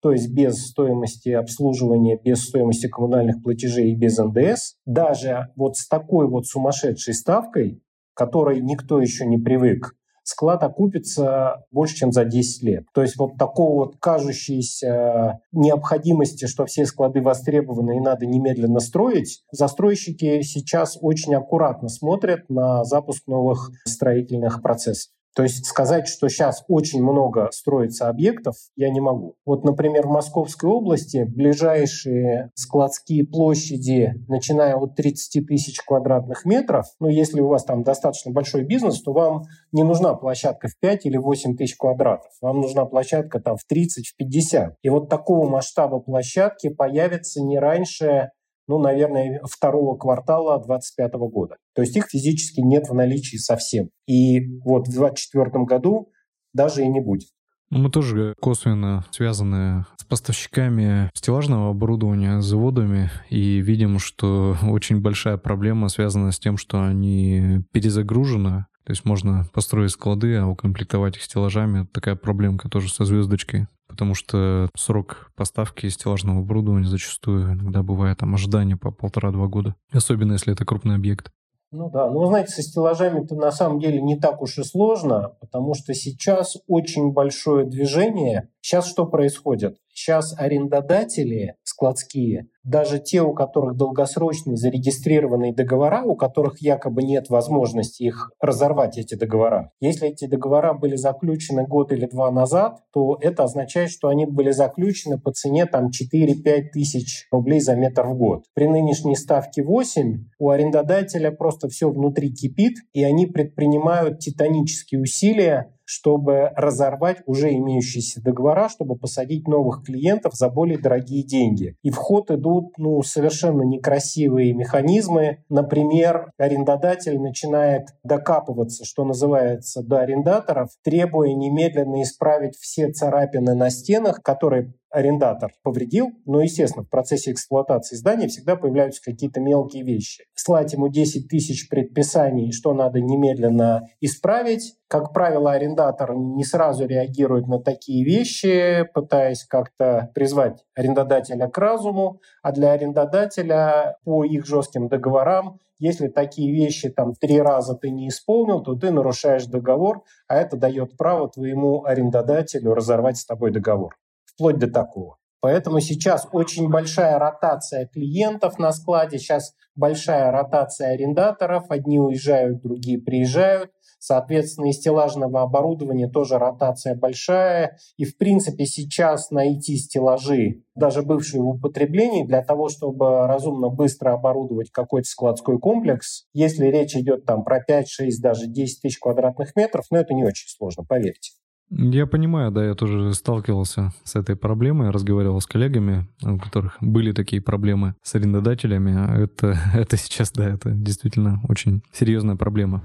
то 0.02 0.12
есть 0.12 0.34
без 0.34 0.56
стоимости 0.66 1.30
обслуживания, 1.30 2.20
без 2.20 2.46
стоимости 2.46 2.88
коммунальных 2.88 3.44
платежей 3.44 3.92
и 3.92 3.96
без 3.96 4.18
НДС, 4.18 4.74
даже 4.88 5.50
вот 5.56 5.76
с 5.76 5.88
такой 5.88 6.28
вот 6.28 6.48
сумасшедшей 6.48 7.14
ставкой, 7.14 7.80
которой 8.16 8.60
никто 8.60 9.00
еще 9.00 9.28
не 9.28 9.38
привык, 9.38 9.94
склад 10.28 10.62
окупится 10.64 11.64
больше, 11.72 11.96
чем 11.96 12.12
за 12.12 12.26
10 12.26 12.64
лет. 12.64 12.84
То 12.94 13.02
есть 13.02 13.18
вот 13.18 13.38
такого 13.38 13.86
вот 13.86 13.96
кажущейся 14.00 15.40
необходимости, 15.54 16.46
что 16.48 16.66
все 16.66 16.86
склады 16.86 17.22
востребованы 17.22 17.98
и 17.98 18.02
надо 18.02 18.26
немедленно 18.26 18.80
строить, 18.80 19.44
застройщики 19.52 20.42
сейчас 20.42 20.98
очень 21.00 21.34
аккуратно 21.34 21.88
смотрят 21.88 22.50
на 22.50 22.84
запуск 22.84 23.26
новых 23.28 23.72
строительных 23.86 24.62
процессов. 24.62 25.12
То 25.36 25.44
есть 25.44 25.66
сказать, 25.66 26.08
что 26.08 26.30
сейчас 26.30 26.64
очень 26.68 27.04
много 27.04 27.50
строится 27.52 28.10
объектов, 28.10 28.56
я 28.76 28.90
не 28.90 29.00
могу. 29.00 29.36
Вот, 29.46 29.64
например, 29.64 30.08
в 30.08 30.12
Московской 30.12 30.70
области 30.70 31.26
ближайшие 31.28 32.52
складские 32.56 33.26
площади, 33.26 34.16
начиная 34.28 34.76
от 34.76 34.96
30 34.96 35.46
тысяч 35.46 35.80
квадратных 35.82 36.44
метров, 36.46 36.86
ну, 37.00 37.08
если 37.08 37.40
у 37.40 37.48
вас 37.48 37.64
там 37.66 37.84
достаточно 37.84 38.32
большой 38.32 38.64
бизнес, 38.64 39.02
то 39.02 39.14
вам 39.14 39.44
не 39.72 39.84
нужна 39.84 40.16
площадка 40.16 40.68
в 40.68 40.80
5 40.80 41.06
или 41.06 41.18
8 41.18 41.56
тысяч 41.56 41.76
квадратов. 41.76 42.32
Вам 42.42 42.60
нужна 42.60 42.86
площадка 42.86 43.40
там 43.40 43.58
в 43.58 43.64
30, 43.66 44.08
в 44.08 44.16
50. 44.16 44.76
И 44.82 44.90
вот 44.90 45.10
такого 45.10 45.48
масштаба 45.48 46.00
площадки 46.00 46.70
появится 46.70 47.42
не 47.44 47.60
раньше 47.60 48.32
ну, 48.68 48.80
наверное, 48.80 49.42
второго 49.44 49.98
квартала 49.98 50.58
2025 50.58 51.14
года. 51.32 51.56
То 51.74 51.82
есть 51.82 51.96
их 51.96 52.08
физически 52.10 52.62
нет 52.62 52.90
в 52.90 52.94
наличии 52.94 53.38
совсем. 53.38 53.90
И 54.08 54.60
вот 54.60 54.88
в 54.88 54.92
2024 54.92 55.66
году 55.66 56.12
даже 56.54 56.84
и 56.84 56.88
не 56.88 57.00
будет. 57.00 57.30
Ну, 57.70 57.80
мы 57.80 57.90
тоже 57.90 58.34
косвенно 58.40 59.06
связаны 59.12 59.86
с 59.98 60.06
поставщиками 60.06 61.10
стеллажного 61.14 61.72
оборудования, 61.72 62.40
заводами, 62.40 63.12
и 63.30 63.60
видим, 63.60 64.00
что 64.00 64.56
очень 64.64 65.02
большая 65.02 65.38
проблема 65.38 65.90
связана 65.90 66.32
с 66.32 66.40
тем, 66.40 66.58
что 66.58 66.82
они 66.82 67.66
перезагружены, 67.74 68.68
то 68.86 68.92
есть 68.92 69.04
можно 69.04 69.46
построить 69.54 69.92
склады, 69.92 70.38
а 70.38 70.48
укомплектовать 70.48 71.18
их 71.18 71.24
стеллажами. 71.24 71.86
Такая 71.92 72.16
проблемка 72.16 72.70
тоже 72.70 72.90
со 72.90 73.04
звездочкой 73.04 73.68
потому 73.98 74.14
что 74.14 74.70
срок 74.76 75.32
поставки 75.36 75.90
стеллажного 75.90 76.42
оборудования 76.42 76.86
зачастую 76.86 77.54
иногда 77.54 77.82
бывает 77.82 78.20
там 78.20 78.36
ожидание 78.36 78.78
по 78.78 78.92
полтора-два 78.92 79.48
года, 79.48 79.74
особенно 79.92 80.34
если 80.34 80.54
это 80.54 80.66
крупный 80.66 80.94
объект. 80.94 81.32
Ну 81.72 81.90
да, 81.90 82.08
ну 82.12 82.20
вы 82.20 82.28
знаете, 82.28 82.52
со 82.52 82.62
стеллажами-то 82.62 83.34
на 83.34 83.52
самом 83.52 83.80
деле 83.80 84.00
не 84.00 84.16
так 84.16 84.44
уж 84.44 84.60
и 84.60 84.64
сложно, 84.64 85.36
потому 85.42 85.74
что 85.74 85.96
сейчас 85.96 86.58
очень 86.68 87.12
большое 87.12 87.66
движение. 87.66 88.50
Сейчас 88.62 88.88
что 88.88 89.08
происходит? 89.08 89.80
Сейчас 90.00 90.36
арендодатели 90.38 91.56
складские, 91.64 92.50
даже 92.64 93.00
те, 93.00 93.24
у 93.24 93.34
которых 93.34 93.76
долгосрочные 93.78 94.56
зарегистрированные 94.56 95.56
договора, 95.56 96.04
у 96.04 96.16
которых 96.16 96.62
якобы 96.62 97.02
нет 97.02 97.30
возможности 97.30 98.04
их 98.04 98.30
разорвать, 98.40 99.00
эти 99.00 99.16
договора. 99.16 99.72
Если 99.80 100.10
эти 100.10 100.28
договора 100.28 100.76
были 100.76 100.96
заключены 100.96 101.66
год 101.66 101.92
или 101.92 102.06
два 102.06 102.30
назад, 102.30 102.78
то 102.94 103.18
это 103.22 103.46
означает, 103.46 103.90
что 103.90 104.10
они 104.10 104.28
были 104.28 104.52
заключены 104.52 105.20
по 105.20 105.32
цене 105.32 105.66
там 105.66 105.88
4-5 105.88 106.70
тысяч 106.74 107.26
рублей 107.32 107.60
за 107.60 107.76
метр 107.76 108.06
в 108.06 108.16
год. 108.16 108.44
При 108.54 108.68
нынешней 108.68 109.16
ставке 109.16 109.64
8 109.64 110.26
у 110.38 110.50
арендодателя 110.52 111.32
просто 111.32 111.70
все 111.70 111.90
внутри 111.90 112.32
кипит, 112.32 112.76
и 112.94 113.04
они 113.04 113.26
предпринимают 113.26 114.20
титанические 114.20 115.02
усилия 115.02 115.74
чтобы 115.88 116.52
разорвать 116.56 117.20
уже 117.26 117.54
имеющиеся 117.54 118.22
договора, 118.22 118.68
чтобы 118.68 118.98
посадить 118.98 119.48
новых 119.48 119.86
клиентов 119.86 120.34
за 120.34 120.50
более 120.50 120.78
дорогие 120.78 121.24
деньги. 121.24 121.78
И 121.82 121.90
в 121.90 121.96
ход 121.96 122.30
идут 122.30 122.78
ну, 122.78 123.02
совершенно 123.04 123.62
некрасивые 123.62 124.54
механизмы. 124.54 125.46
Например, 125.48 126.32
арендодатель 126.38 127.18
начинает 127.20 127.88
докапываться, 128.04 128.84
что 128.84 129.06
называется, 129.06 129.82
до 129.82 130.00
арендаторов, 130.00 130.72
требуя 130.84 131.34
немедленно 131.34 132.02
исправить 132.02 132.58
все 132.58 132.92
царапины 132.92 133.56
на 133.56 133.70
стенах, 133.70 134.22
которые 134.22 134.74
арендатор 134.98 135.52
повредил, 135.62 136.10
но, 136.26 136.42
естественно, 136.42 136.84
в 136.84 136.90
процессе 136.90 137.32
эксплуатации 137.32 137.96
здания 137.96 138.28
всегда 138.28 138.56
появляются 138.56 139.02
какие-то 139.04 139.40
мелкие 139.40 139.84
вещи. 139.84 140.24
Слать 140.34 140.74
ему 140.74 140.90
10 140.90 141.28
тысяч 141.28 141.70
предписаний, 141.70 142.52
что 142.52 142.74
надо 142.74 143.00
немедленно 143.00 143.84
исправить. 144.02 144.74
Как 144.88 145.14
правило, 145.14 145.52
арендатор 145.52 146.16
не 146.16 146.44
сразу 146.44 146.88
реагирует 146.88 147.48
на 147.48 147.62
такие 147.62 148.04
вещи, 148.04 148.86
пытаясь 148.94 149.44
как-то 149.44 150.10
призвать 150.16 150.64
арендодателя 150.76 151.48
к 151.48 151.58
разуму, 151.60 152.20
а 152.42 152.52
для 152.52 152.72
арендодателя 152.72 153.98
по 154.04 154.24
их 154.24 154.48
жестким 154.48 154.88
договорам 154.88 155.60
если 155.80 156.08
такие 156.08 156.52
вещи 156.52 156.90
там 156.90 157.14
три 157.14 157.40
раза 157.40 157.76
ты 157.76 157.92
не 157.92 158.08
исполнил, 158.08 158.64
то 158.64 158.74
ты 158.74 158.90
нарушаешь 158.90 159.46
договор, 159.46 160.02
а 160.28 160.36
это 160.36 160.58
дает 160.58 160.98
право 160.98 161.30
твоему 161.30 161.86
арендодателю 161.86 162.74
разорвать 162.74 163.18
с 163.18 163.26
тобой 163.28 163.52
договор 163.52 163.96
вплоть 164.38 164.60
до 164.60 164.70
такого. 164.70 165.18
Поэтому 165.40 165.80
сейчас 165.80 166.28
очень 166.32 166.70
большая 166.70 167.20
ротация 167.20 167.88
клиентов 167.88 168.58
на 168.58 168.72
складе, 168.72 169.20
сейчас 169.20 169.54
большая 169.76 170.32
ротация 170.32 170.94
арендаторов, 170.94 171.70
одни 171.70 172.00
уезжают, 172.00 172.62
другие 172.62 173.00
приезжают. 173.00 173.72
Соответственно, 174.00 174.70
из 174.70 174.78
стеллажного 174.78 175.42
оборудования 175.42 176.08
тоже 176.08 176.38
ротация 176.38 176.96
большая. 176.96 177.78
И, 177.98 178.06
в 178.06 178.18
принципе, 178.18 178.66
сейчас 178.66 179.32
найти 179.32 179.78
стеллажи, 179.78 180.64
даже 180.76 181.02
бывшие 181.02 181.42
в 181.42 181.48
употреблении, 181.48 182.26
для 182.26 182.44
того, 182.44 182.70
чтобы 182.70 183.26
разумно 183.28 183.70
быстро 183.70 184.14
оборудовать 184.14 184.70
какой-то 184.72 185.08
складской 185.08 185.60
комплекс, 185.60 186.26
если 186.34 186.68
речь 186.68 186.96
идет 186.96 187.26
там 187.26 187.44
про 187.44 187.60
5, 187.60 187.90
6, 187.90 188.22
даже 188.22 188.48
10 188.48 188.82
тысяч 188.82 189.00
квадратных 189.00 189.56
метров, 189.56 189.86
ну, 189.90 189.98
это 189.98 190.14
не 190.14 190.24
очень 190.24 190.48
сложно, 190.48 190.84
поверьте. 190.84 191.32
Я 191.70 192.08
понимаю, 192.08 192.52
да, 192.52 192.66
я 192.66 192.76
тоже 192.76 193.14
сталкивался 193.14 193.92
с 194.04 194.16
этой 194.16 194.36
проблемой, 194.36 194.90
разговаривал 194.90 195.42
с 195.42 195.46
коллегами, 195.46 196.08
у 196.24 196.38
которых 196.38 196.78
были 196.80 197.12
такие 197.12 197.42
проблемы 197.42 197.96
с 198.04 198.16
арендодателями. 198.16 199.24
Это, 199.24 199.58
это 199.74 199.98
сейчас, 199.98 200.32
да, 200.32 200.48
это 200.48 200.72
действительно 200.72 201.42
очень 201.48 201.84
серьезная 201.92 202.36
проблема. 202.36 202.84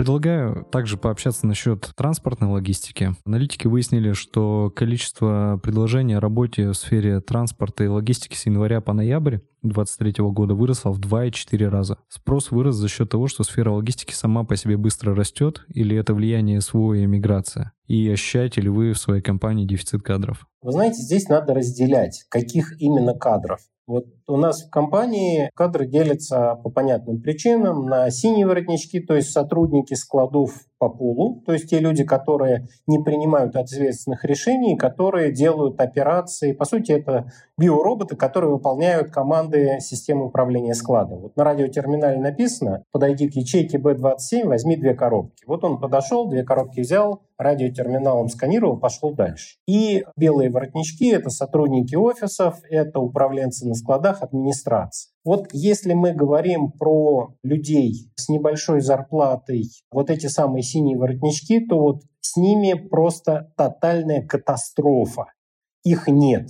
Предлагаю 0.00 0.64
также 0.72 0.96
пообщаться 0.96 1.46
насчет 1.46 1.92
транспортной 1.94 2.48
логистики. 2.48 3.14
Аналитики 3.26 3.66
выяснили, 3.66 4.14
что 4.14 4.72
количество 4.74 5.60
предложений 5.62 6.14
о 6.14 6.20
работе 6.20 6.70
в 6.70 6.74
сфере 6.74 7.20
транспорта 7.20 7.84
и 7.84 7.86
логистики 7.86 8.34
с 8.34 8.46
января 8.46 8.80
по 8.80 8.94
ноябрь 8.94 9.40
2023 9.60 10.24
года 10.24 10.54
выросло 10.54 10.90
в 10.90 11.00
2,4 11.00 11.68
раза. 11.68 11.98
Спрос 12.08 12.50
вырос 12.50 12.76
за 12.76 12.88
счет 12.88 13.10
того, 13.10 13.28
что 13.28 13.44
сфера 13.44 13.72
логистики 13.72 14.14
сама 14.14 14.44
по 14.44 14.56
себе 14.56 14.78
быстро 14.78 15.14
растет, 15.14 15.66
или 15.68 15.94
это 15.94 16.14
влияние 16.14 16.62
СВО 16.62 16.94
и 16.94 17.04
миграция? 17.04 17.72
И 17.86 18.08
ощущаете 18.08 18.62
ли 18.62 18.70
вы 18.70 18.94
в 18.94 18.98
своей 18.98 19.20
компании 19.20 19.66
дефицит 19.66 20.00
кадров? 20.00 20.46
Вы 20.62 20.72
знаете, 20.72 21.02
здесь 21.02 21.28
надо 21.28 21.52
разделять, 21.52 22.24
каких 22.30 22.80
именно 22.80 23.12
кадров. 23.12 23.60
Вот 23.90 24.06
у 24.28 24.36
нас 24.36 24.62
в 24.62 24.70
компании 24.70 25.50
кадры 25.56 25.84
делятся 25.84 26.54
по 26.62 26.70
понятным 26.70 27.20
причинам 27.20 27.86
на 27.86 28.08
синие 28.10 28.46
воротнички, 28.46 29.00
то 29.00 29.16
есть 29.16 29.32
сотрудники 29.32 29.94
складов 29.94 30.52
по 30.78 30.88
полу, 30.88 31.42
то 31.44 31.52
есть 31.52 31.68
те 31.68 31.80
люди, 31.80 32.04
которые 32.04 32.68
не 32.86 33.00
принимают 33.00 33.56
ответственных 33.56 34.24
решений, 34.24 34.76
которые 34.76 35.32
делают 35.32 35.80
операции. 35.80 36.52
По 36.52 36.64
сути, 36.64 36.92
это 36.92 37.32
биороботы, 37.58 38.16
которые 38.16 38.52
выполняют 38.52 39.10
команды 39.10 39.78
системы 39.80 40.26
управления 40.26 40.74
складом. 40.74 41.20
Вот 41.20 41.36
на 41.36 41.44
радиотерминале 41.44 42.18
написано 42.18 42.84
«Подойди 42.92 43.28
к 43.28 43.34
ячейке 43.34 43.76
B27, 43.76 44.46
возьми 44.46 44.76
две 44.76 44.94
коробки». 44.94 45.44
Вот 45.46 45.64
он 45.64 45.80
подошел, 45.80 46.28
две 46.28 46.44
коробки 46.44 46.80
взял, 46.80 47.22
радиотерминалом 47.36 48.28
сканировал, 48.28 48.78
пошел 48.78 49.12
дальше. 49.12 49.56
И 49.66 50.04
белые 50.16 50.50
воротнички— 50.50 51.10
это 51.12 51.28
сотрудники 51.28 51.94
офисов, 51.94 52.58
это 52.70 53.00
управленцы 53.00 53.66
на 53.66 53.74
складах, 53.80 54.22
администрации. 54.22 55.10
Вот 55.24 55.48
если 55.52 55.94
мы 55.94 56.12
говорим 56.12 56.70
про 56.70 57.34
людей 57.42 58.10
с 58.16 58.28
небольшой 58.28 58.80
зарплатой, 58.80 59.64
вот 59.90 60.10
эти 60.10 60.28
самые 60.28 60.62
синие 60.62 60.96
воротнички, 60.96 61.66
то 61.66 61.78
вот 61.78 62.02
с 62.20 62.36
ними 62.36 62.74
просто 62.74 63.52
тотальная 63.56 64.24
катастрофа. 64.26 65.26
Их 65.84 66.06
нет. 66.06 66.48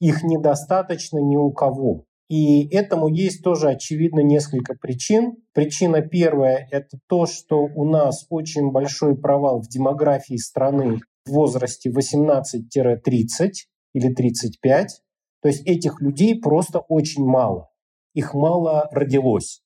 Их 0.00 0.22
недостаточно 0.22 1.18
ни 1.18 1.36
у 1.36 1.50
кого. 1.52 2.04
И 2.30 2.68
этому 2.68 3.08
есть 3.08 3.42
тоже, 3.42 3.70
очевидно, 3.70 4.20
несколько 4.20 4.74
причин. 4.74 5.34
Причина 5.52 6.00
первая– 6.00 6.68
это 6.70 6.98
то, 7.08 7.26
что 7.26 7.62
у 7.74 7.84
нас 7.84 8.24
очень 8.30 8.70
большой 8.70 9.16
провал 9.16 9.60
в 9.60 9.68
демографии 9.68 10.36
страны 10.36 11.00
в 11.26 11.32
возрасте 11.32 11.90
18-30 11.90 13.50
или 13.94 14.14
35. 14.14 15.02
То 15.42 15.48
есть 15.48 15.66
этих 15.66 16.00
людей 16.00 16.38
просто 16.38 16.80
очень 16.80 17.24
мало 17.24 17.70
их 18.14 18.34
мало 18.34 18.88
родилось. 18.92 19.62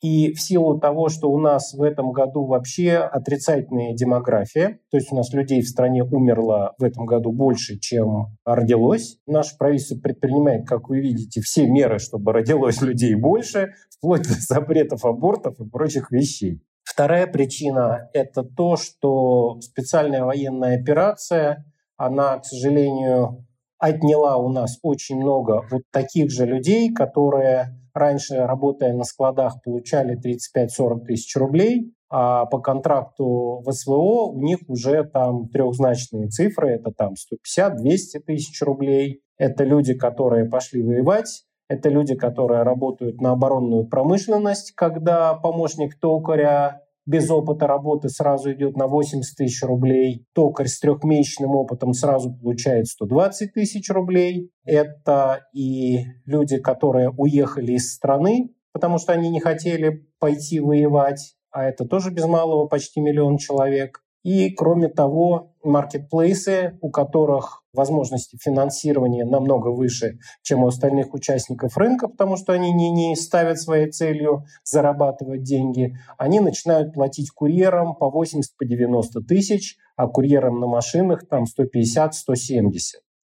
И 0.00 0.34
в 0.34 0.40
силу 0.40 0.78
того, 0.78 1.08
что 1.08 1.30
у 1.30 1.38
нас 1.38 1.72
в 1.72 1.82
этом 1.82 2.12
году 2.12 2.44
вообще 2.44 2.96
отрицательная 2.96 3.94
демография, 3.94 4.80
то 4.90 4.98
есть 4.98 5.10
у 5.10 5.16
нас 5.16 5.32
людей 5.32 5.62
в 5.62 5.68
стране 5.68 6.04
умерло 6.04 6.74
в 6.78 6.84
этом 6.84 7.06
году 7.06 7.32
больше, 7.32 7.78
чем 7.78 8.36
родилось, 8.44 9.16
наше 9.26 9.56
правительство 9.56 9.96
предпринимает, 9.96 10.66
как 10.66 10.90
вы 10.90 11.00
видите, 11.00 11.40
все 11.40 11.66
меры, 11.66 11.98
чтобы 11.98 12.34
родилось 12.34 12.82
людей 12.82 13.14
больше, 13.14 13.72
вплоть 13.88 14.28
до 14.28 14.34
запретов 14.34 15.06
абортов 15.06 15.58
и 15.58 15.68
прочих 15.68 16.10
вещей. 16.10 16.60
Вторая 16.82 17.26
причина– 17.26 18.10
это 18.12 18.42
то, 18.42 18.76
что 18.76 19.58
специальная 19.62 20.24
военная 20.24 20.78
операция, 20.78 21.64
она, 21.96 22.40
к 22.40 22.44
сожалению, 22.44 23.46
отняла 23.88 24.36
у 24.36 24.48
нас 24.48 24.78
очень 24.82 25.16
много 25.16 25.66
вот 25.70 25.82
таких 25.90 26.30
же 26.30 26.46
людей, 26.46 26.92
которые 26.92 27.78
раньше, 27.92 28.36
работая 28.36 28.92
на 28.92 29.04
складах, 29.04 29.62
получали 29.62 30.16
35-40 30.16 31.04
тысяч 31.06 31.36
рублей, 31.36 31.92
а 32.10 32.46
по 32.46 32.60
контракту 32.60 33.62
в 33.64 33.72
СВО 33.72 34.30
у 34.30 34.40
них 34.40 34.58
уже 34.68 35.04
там 35.04 35.48
трехзначные 35.48 36.28
цифры, 36.28 36.70
это 36.70 36.92
там 36.92 37.14
150-200 37.58 38.20
тысяч 38.26 38.60
рублей. 38.62 39.20
Это 39.36 39.64
люди, 39.64 39.94
которые 39.94 40.48
пошли 40.48 40.82
воевать, 40.82 41.44
это 41.68 41.88
люди, 41.88 42.14
которые 42.14 42.62
работают 42.62 43.20
на 43.20 43.32
оборонную 43.32 43.86
промышленность, 43.86 44.72
когда 44.76 45.34
помощник 45.34 45.98
токаря 45.98 46.83
без 47.06 47.30
опыта 47.30 47.66
работы 47.66 48.08
сразу 48.08 48.52
идет 48.52 48.76
на 48.76 48.86
80 48.86 49.36
тысяч 49.36 49.62
рублей. 49.62 50.26
Токарь 50.34 50.68
с 50.68 50.78
трехмесячным 50.80 51.50
опытом 51.50 51.92
сразу 51.92 52.32
получает 52.32 52.86
120 52.86 53.52
тысяч 53.52 53.90
рублей. 53.90 54.50
Это 54.64 55.46
и 55.54 56.04
люди, 56.24 56.58
которые 56.58 57.10
уехали 57.10 57.72
из 57.72 57.92
страны, 57.92 58.54
потому 58.72 58.98
что 58.98 59.12
они 59.12 59.28
не 59.28 59.40
хотели 59.40 60.06
пойти 60.18 60.60
воевать, 60.60 61.36
а 61.50 61.64
это 61.64 61.84
тоже 61.84 62.10
без 62.10 62.26
малого 62.26 62.66
почти 62.66 63.00
миллион 63.00 63.38
человек. 63.38 64.03
И, 64.24 64.50
кроме 64.50 64.88
того, 64.88 65.52
маркетплейсы, 65.62 66.78
у 66.80 66.90
которых 66.90 67.62
возможности 67.74 68.38
финансирования 68.42 69.24
намного 69.24 69.68
выше, 69.68 70.18
чем 70.42 70.64
у 70.64 70.66
остальных 70.66 71.12
участников 71.12 71.76
рынка, 71.76 72.08
потому 72.08 72.36
что 72.36 72.54
они 72.54 72.72
не, 72.72 72.90
не 72.90 73.14
ставят 73.16 73.60
своей 73.60 73.90
целью 73.90 74.44
зарабатывать 74.64 75.42
деньги, 75.42 75.96
они 76.16 76.40
начинают 76.40 76.94
платить 76.94 77.30
курьерам 77.30 77.94
по 77.94 78.10
80-90 78.10 79.02
по 79.12 79.20
тысяч, 79.20 79.76
а 79.96 80.08
курьерам 80.08 80.58
на 80.58 80.66
машинах 80.66 81.28
там 81.28 81.44
150-170. 81.44 82.08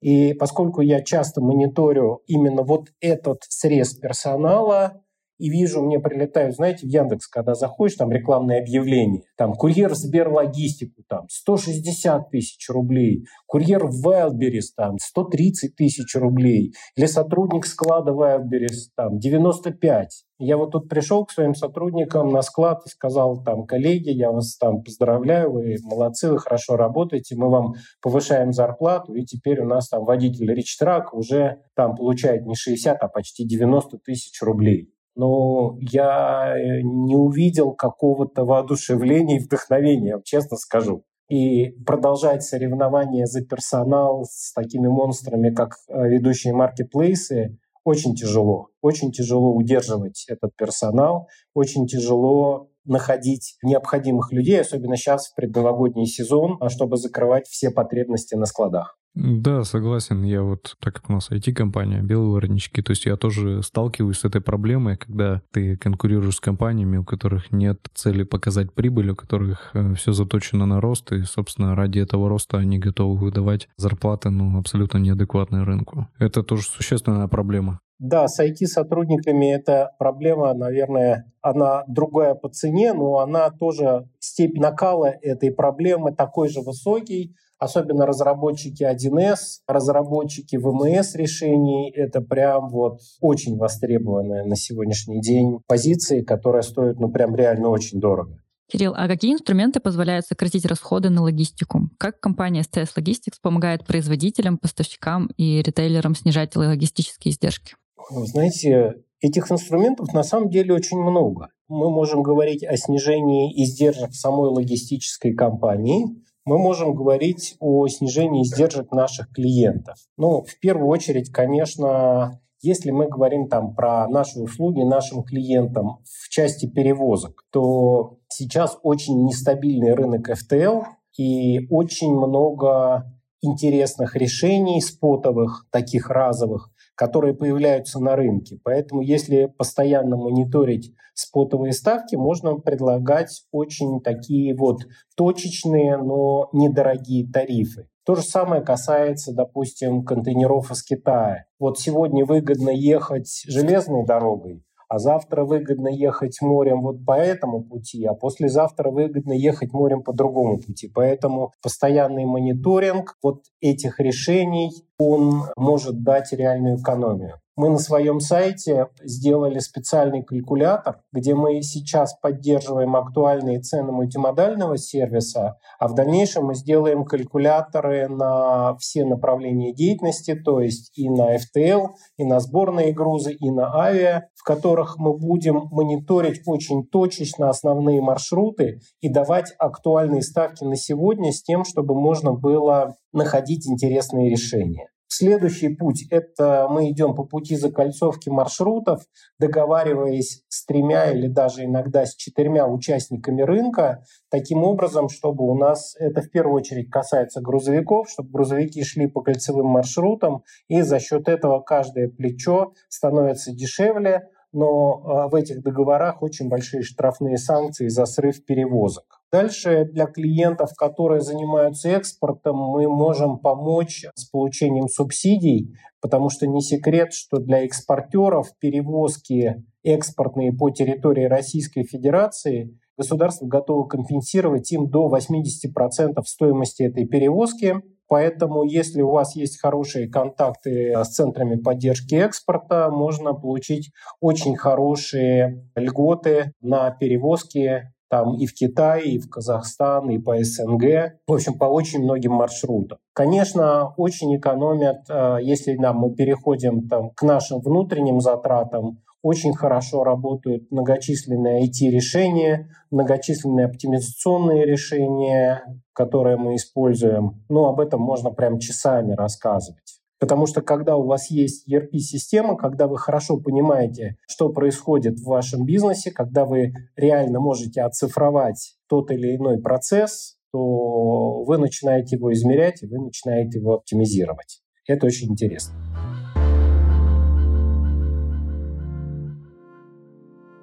И 0.02 0.34
поскольку 0.34 0.82
я 0.82 1.02
часто 1.02 1.42
мониторю 1.42 2.22
именно 2.28 2.64
вот 2.64 2.88
этот 3.00 3.44
срез 3.48 3.94
персонала, 3.94 5.02
и 5.40 5.50
вижу, 5.50 5.82
мне 5.82 6.00
прилетают, 6.00 6.56
знаете, 6.56 6.86
в 6.86 6.90
Яндекс, 6.90 7.28
когда 7.28 7.56
заходишь, 7.56 7.96
там 7.96 8.12
рекламное 8.12 8.60
объявление, 8.60 9.24
там 9.38 9.54
курьер 9.54 9.96
Сберлогистику, 9.96 11.02
там 11.08 11.28
160 11.30 12.30
тысяч 12.30 12.70
рублей, 12.70 13.26
курьер 13.48 13.88
в 13.88 14.06
Wildberries, 14.06 14.74
там 14.76 14.98
130 15.00 15.76
тысяч 15.76 16.14
рублей, 16.16 16.74
или 16.96 17.06
сотрудник 17.06 17.66
склада 17.66 18.12
Wildberries, 18.12 18.90
там 18.96 19.18
95. 19.18 20.26
Я 20.42 20.58
вот 20.58 20.72
тут 20.72 20.88
пришел 20.88 21.26
к 21.26 21.32
своим 21.32 21.56
сотрудникам 21.56 22.30
на 22.32 22.42
склад 22.42 22.82
и 22.86 22.90
сказал, 22.90 23.42
там, 23.44 23.66
коллеги, 23.66 24.10
я 24.10 24.32
вас 24.32 24.58
там 24.58 24.84
поздравляю, 24.84 25.52
вы 25.52 25.76
молодцы, 25.84 26.30
вы 26.30 26.40
хорошо 26.40 26.76
работаете, 26.76 27.36
мы 27.36 27.50
вам 27.50 27.74
повышаем 28.02 28.52
зарплату, 28.52 29.16
и 29.16 29.24
теперь 29.24 29.62
у 29.62 29.66
нас 29.66 29.88
там 29.88 30.04
водитель 30.04 30.54
Ричтрак 30.54 31.14
уже 31.14 31.62
там 31.76 31.96
получает 31.96 32.46
не 32.46 32.56
60, 32.56 32.98
а 33.02 33.08
почти 33.08 33.46
90 33.46 33.98
тысяч 34.00 34.42
рублей 34.42 34.94
но 35.16 35.78
я 35.82 36.56
э, 36.58 36.82
не 36.82 37.16
увидел 37.16 37.74
какого-то 37.74 38.46
воодушевления 38.46 39.38
и 39.38 39.44
вдохновения, 39.44 40.22
честно 40.24 40.58
скажу. 40.58 41.04
И 41.30 41.70
продолжать 41.86 42.44
соревнования 42.44 43.26
за 43.26 43.46
персонал 43.46 44.26
с 44.30 44.52
такими 44.54 44.88
монстрами, 44.88 45.54
как 45.54 45.76
э, 45.88 46.08
ведущие 46.08 46.54
маркетплейсы, 46.54 47.58
очень 47.84 48.16
тяжело. 48.16 48.68
Очень 48.82 49.12
тяжело 49.12 49.54
удерживать 49.54 50.26
этот 50.28 50.56
персонал, 50.56 51.28
очень 51.54 51.88
тяжело 51.88 52.70
находить 52.86 53.56
необходимых 53.64 54.32
людей, 54.32 54.60
особенно 54.60 54.96
сейчас 54.96 55.28
в 55.28 55.36
предновогодний 55.36 56.06
сезон, 56.06 56.58
а 56.60 56.70
чтобы 56.70 56.98
закрывать 56.98 57.48
все 57.48 57.70
потребности 57.70 58.36
на 58.36 58.46
складах. 58.46 58.99
Да, 59.16 59.64
согласен. 59.64 60.24
Я 60.24 60.44
вот, 60.44 60.76
так 60.80 60.96
как 60.96 61.10
у 61.10 61.14
нас 61.14 61.30
IT-компания, 61.32 62.02
белые 62.02 62.32
воротнички, 62.32 62.82
то 62.82 62.92
есть 62.92 63.06
я 63.06 63.18
тоже 63.18 63.64
сталкиваюсь 63.64 64.20
с 64.20 64.26
этой 64.26 64.40
проблемой, 64.40 64.98
когда 64.98 65.42
ты 65.52 65.78
конкурируешь 65.78 66.36
с 66.36 66.40
компаниями, 66.40 66.98
у 66.98 67.04
которых 67.04 67.52
нет 67.52 67.80
цели 67.94 68.24
показать 68.24 68.74
прибыль, 68.74 69.10
у 69.10 69.16
которых 69.16 69.72
э, 69.74 69.94
все 69.96 70.14
заточено 70.14 70.66
на 70.66 70.80
рост, 70.80 71.12
и, 71.12 71.24
собственно, 71.24 71.76
ради 71.76 72.00
этого 72.00 72.30
роста 72.30 72.58
они 72.58 72.78
готовы 72.78 73.18
выдавать 73.18 73.68
зарплаты, 73.78 74.30
ну, 74.30 74.58
абсолютно 74.60 75.00
неадекватные 75.00 75.64
рынку. 75.64 76.08
Это 76.20 76.44
тоже 76.44 76.64
существенная 76.64 77.28
проблема. 77.28 77.80
Да, 78.00 78.30
с 78.30 78.42
IT-сотрудниками 78.42 79.54
эта 79.54 79.92
проблема, 80.00 80.54
наверное, 80.54 81.34
она 81.42 81.84
другая 81.88 82.34
по 82.34 82.48
цене, 82.48 82.94
но 82.94 83.18
она 83.18 83.50
тоже, 83.50 84.08
степень 84.20 84.62
накала 84.62 85.08
этой 85.08 85.52
проблемы 85.52 86.16
такой 86.16 86.48
же 86.48 86.62
высокий, 86.62 87.36
особенно 87.60 88.06
разработчики 88.06 88.84
1С, 88.84 89.62
разработчики 89.68 90.56
ВМС 90.56 91.16
решений, 91.16 91.92
это 91.92 92.22
прям 92.22 92.70
вот 92.70 93.00
очень 93.22 93.58
востребованная 93.58 94.46
на 94.46 94.56
сегодняшний 94.56 95.22
день 95.22 95.60
позиции, 95.68 96.22
которая 96.22 96.62
стоит, 96.62 97.00
ну, 97.00 97.10
прям 97.12 97.36
реально 97.36 97.70
очень 97.70 98.00
дорого. 98.00 98.40
Кирилл, 98.72 98.94
а 98.96 99.08
какие 99.08 99.34
инструменты 99.34 99.80
позволяют 99.80 100.28
сократить 100.28 100.66
расходы 100.66 101.10
на 101.10 101.24
логистику? 101.24 101.90
Как 101.98 102.20
компания 102.20 102.62
STS 102.62 102.90
Logistics 102.96 103.38
помогает 103.42 103.86
производителям, 103.86 104.60
поставщикам 104.60 105.30
и 105.38 105.62
ритейлерам 105.62 106.16
снижать 106.16 106.56
логистические 106.56 107.34
издержки? 107.34 107.76
Знаете, 108.12 109.02
этих 109.22 109.52
инструментов 109.52 110.14
на 110.14 110.24
самом 110.24 110.50
деле 110.50 110.74
очень 110.74 111.00
много. 111.00 111.50
Мы 111.68 111.90
можем 111.90 112.22
говорить 112.22 112.64
о 112.64 112.78
снижении 112.78 113.52
издержек 113.64 114.14
самой 114.14 114.50
логистической 114.50 115.34
компании, 115.34 116.06
мы 116.50 116.58
можем 116.58 116.96
говорить 116.96 117.56
о 117.60 117.88
снижении 117.88 118.42
издержек 118.42 118.92
наших 118.92 119.32
клиентов. 119.32 119.98
Ну, 120.18 120.42
в 120.42 120.60
первую 120.60 120.88
очередь, 120.88 121.32
конечно, 121.32 122.42
если 122.60 122.90
мы 122.90 123.08
говорим 123.08 123.48
там 123.48 123.76
про 123.76 124.08
наши 124.08 124.40
услуги 124.40 124.82
нашим 124.82 125.22
клиентам 125.22 126.00
в 126.04 126.28
части 126.30 126.66
перевозок, 126.66 127.46
то 127.52 128.18
сейчас 128.30 128.80
очень 128.82 129.26
нестабильный 129.26 129.94
рынок 129.94 130.28
FTL 130.28 130.86
и 131.20 131.68
очень 131.70 132.16
много 132.16 133.06
интересных 133.42 134.16
решений 134.16 134.82
спотовых, 134.82 135.68
таких 135.70 136.10
разовых, 136.10 136.72
которые 137.00 137.34
появляются 137.34 138.02
на 138.02 138.18
рынке. 138.18 138.60
Поэтому 138.62 139.00
если 139.00 139.46
постоянно 139.46 140.18
мониторить 140.18 140.94
спотовые 141.14 141.72
ставки, 141.72 142.18
можно 142.18 142.56
предлагать 142.56 143.44
очень 143.54 144.02
такие 144.02 144.54
вот 144.54 144.82
точечные, 145.16 145.96
но 145.96 146.50
недорогие 146.52 147.26
тарифы. 147.26 147.88
То 148.06 148.16
же 148.16 148.22
самое 148.24 148.62
касается, 148.62 149.34
допустим, 149.34 150.04
контейнеров 150.04 150.72
из 150.72 150.84
Китая. 150.84 151.46
Вот 151.58 151.80
сегодня 151.80 152.26
выгодно 152.26 152.70
ехать 152.70 153.44
железной 153.48 154.06
дорогой, 154.06 154.62
а 154.90 154.98
завтра 154.98 155.46
выгодно 155.46 155.88
ехать 155.88 156.42
морем 156.42 156.82
вот 156.82 157.06
по 157.06 157.18
этому 157.18 157.64
пути, 157.64 158.04
а 158.06 158.14
послезавтра 158.16 158.90
выгодно 158.90 159.34
ехать 159.34 159.72
морем 159.72 160.02
по 160.02 160.14
другому 160.14 160.58
пути. 160.58 160.92
Поэтому 160.94 161.54
постоянный 161.62 162.26
мониторинг 162.26 163.16
вот 163.22 163.44
этих 163.62 164.00
решений, 164.00 164.72
он 164.98 165.44
может 165.56 166.04
дать 166.04 166.34
реальную 166.34 166.78
экономию. 166.78 167.40
Мы 167.60 167.68
на 167.68 167.78
своем 167.78 168.22
сайте 168.22 168.88
сделали 169.04 169.60
специальный 169.60 170.24
калькулятор, 170.24 171.02
где 171.12 171.36
мы 171.36 171.62
сейчас 171.62 172.14
поддерживаем 172.14 172.96
актуальные 172.96 173.60
цены 173.60 173.92
мультимодального 173.92 174.78
сервиса, 174.78 175.58
а 175.78 175.90
в 175.90 175.94
дальнейшем 175.94 176.46
мы 176.46 176.56
сделаем 176.56 177.04
калькуляторы 177.04 178.08
на 178.08 178.78
все 178.78 179.04
направления 179.04 179.74
деятельности, 179.74 180.36
то 180.36 180.62
есть 180.62 180.98
и 180.98 181.10
на 181.10 181.36
FTL, 181.36 181.88
и 182.16 182.24
на 182.24 182.40
сборные 182.40 182.94
грузы, 182.94 183.34
и 183.34 183.52
на 183.52 183.76
авиа, 183.76 184.30
в 184.36 184.46
которых 184.46 184.98
мы 184.98 185.18
будем 185.18 185.68
мониторить 185.70 186.42
очень 186.46 186.88
точечно 186.88 187.50
основные 187.50 188.00
маршруты 188.00 188.80
и 189.02 189.10
давать 189.10 189.54
актуальные 189.58 190.22
ставки 190.22 190.64
на 190.64 190.78
сегодня 190.78 191.34
с 191.34 191.44
тем, 191.44 191.66
чтобы 191.66 191.94
можно 191.94 192.32
было 192.32 192.96
находить 193.12 193.68
интересные 193.68 194.30
решения. 194.30 194.88
Следующий 195.12 195.70
путь– 195.70 196.06
это 196.12 196.68
мы 196.70 196.92
идем 196.92 197.16
по 197.16 197.24
пути 197.24 197.56
закольцовки 197.56 198.30
маршрутов, 198.30 199.02
договариваясь 199.40 200.44
с 200.50 200.66
тремя 200.66 201.12
или 201.12 201.28
даже 201.28 201.66
иногда 201.66 202.06
с 202.06 202.16
четырьмя 202.16 202.68
участниками 202.68 203.42
рынка, 203.42 204.04
таким 204.30 204.64
образом, 204.64 205.10
чтобы 205.10 205.46
у 205.46 205.56
нас, 205.56 205.96
это 206.00 206.22
в 206.22 206.30
первую 206.30 206.58
очередь 206.58 206.92
касается 206.92 207.42
грузовиков, 207.42 208.08
чтобы 208.08 208.30
грузовики 208.30 208.84
шли 208.84 209.08
по 209.08 209.22
кольцевым 209.22 209.66
маршрутам, 209.66 210.44
и 210.68 210.84
за 210.84 211.00
счет 211.00 211.28
этого 211.28 211.60
каждое 211.62 212.08
плечо 212.08 212.74
становится 212.88 213.52
дешевле, 213.52 214.30
но 214.52 215.02
а, 215.06 215.28
в 215.28 215.34
этих 215.34 215.64
договорах 215.64 216.22
очень 216.22 216.50
большие 216.50 216.84
штрафные 216.84 217.40
санкции 217.40 217.88
за 217.88 218.06
срыв 218.06 218.46
перевозок. 218.46 219.19
Дальше 219.32 219.86
для 219.86 220.08
клиентов, 220.08 220.72
которые 220.76 221.22
занимаются 221.22 221.90
экспортом, 221.90 222.58
мы 222.58 222.88
можем 222.88 223.38
помочь 223.38 224.06
с 224.16 224.28
получением 224.28 224.88
субсидий, 224.88 225.76
потому 226.02 226.30
что 226.30 226.48
не 226.48 226.62
секрет, 226.62 227.14
что 227.14 227.38
для 227.38 227.64
экспортеров 227.64 228.48
перевозки 228.60 229.64
экспортные 229.84 230.52
по 230.52 230.72
территории 230.72 231.26
Российской 231.26 231.84
Федерации 231.84 232.76
государство 232.98 233.46
готово 233.46 233.86
компенсировать 233.88 234.72
им 234.72 234.90
до 234.90 235.08
80% 235.08 236.22
стоимости 236.26 236.84
этой 236.84 237.06
перевозки. 237.06 237.76
Поэтому, 238.08 238.64
если 238.64 239.04
у 239.04 239.12
вас 239.12 239.36
есть 239.36 239.62
хорошие 239.62 240.10
контакты 240.10 240.92
с 240.96 241.10
центрами 241.10 241.56
поддержки 241.56 242.16
экспорта, 242.16 242.90
можно 242.90 243.34
получить 243.36 243.92
очень 244.20 244.58
хорошие 244.58 245.70
льготы 245.76 246.54
на 246.60 246.90
перевозки 246.90 247.84
там 248.10 248.36
и 248.36 248.46
в 248.46 248.54
Китай, 248.54 249.04
и 249.04 249.20
в 249.20 249.30
Казахстан, 249.30 250.10
и 250.10 250.18
по 250.18 250.36
СНГ, 250.44 251.14
в 251.28 251.34
общем, 251.34 251.58
по 251.58 251.66
очень 251.66 252.04
многим 252.04 252.34
маршрутам. 252.34 252.98
Конечно, 253.14 253.94
очень 253.98 254.36
экономят, 254.36 255.10
э, 255.10 255.38
если 255.42 255.76
нам 255.76 255.98
мы 255.98 256.14
переходим 256.16 256.88
там, 256.88 257.12
к 257.12 257.22
нашим 257.24 257.60
внутренним 257.60 258.20
затратам, 258.20 259.00
очень 259.22 259.54
хорошо 259.54 260.04
работают 260.04 260.72
многочисленные 260.72 261.68
IT-решения, 261.68 262.70
многочисленные 262.90 263.66
оптимизационные 263.66 264.66
решения, 264.66 265.64
которые 265.94 266.38
мы 266.38 266.56
используем. 266.56 267.44
Ну, 267.50 267.66
об 267.66 267.82
этом 267.82 268.02
можно 268.02 268.32
прям 268.32 268.60
часами 268.60 269.14
рассказывать. 269.14 269.99
Потому 270.20 270.48
что 270.48 270.62
когда 270.62 270.98
у 270.98 271.06
вас 271.06 271.32
есть 271.32 271.68
ERP-система, 271.72 272.58
когда 272.58 272.88
вы 272.88 272.98
хорошо 272.98 273.38
понимаете, 273.38 274.18
что 274.28 274.50
происходит 274.50 275.20
в 275.20 275.26
вашем 275.26 275.66
бизнесе, 275.66 276.12
когда 276.12 276.46
вы 276.46 276.74
реально 276.96 277.40
можете 277.40 277.82
оцифровать 277.82 278.76
тот 278.88 279.12
или 279.12 279.36
иной 279.38 279.62
процесс, 279.62 280.36
то 280.52 281.44
вы 281.44 281.58
начинаете 281.58 282.18
его 282.18 282.34
измерять 282.34 282.84
и 282.84 282.88
вы 282.88 283.00
начинаете 283.00 283.60
его 283.60 283.76
оптимизировать. 283.76 284.62
Это 284.88 285.06
очень 285.06 285.32
интересно. 285.32 285.76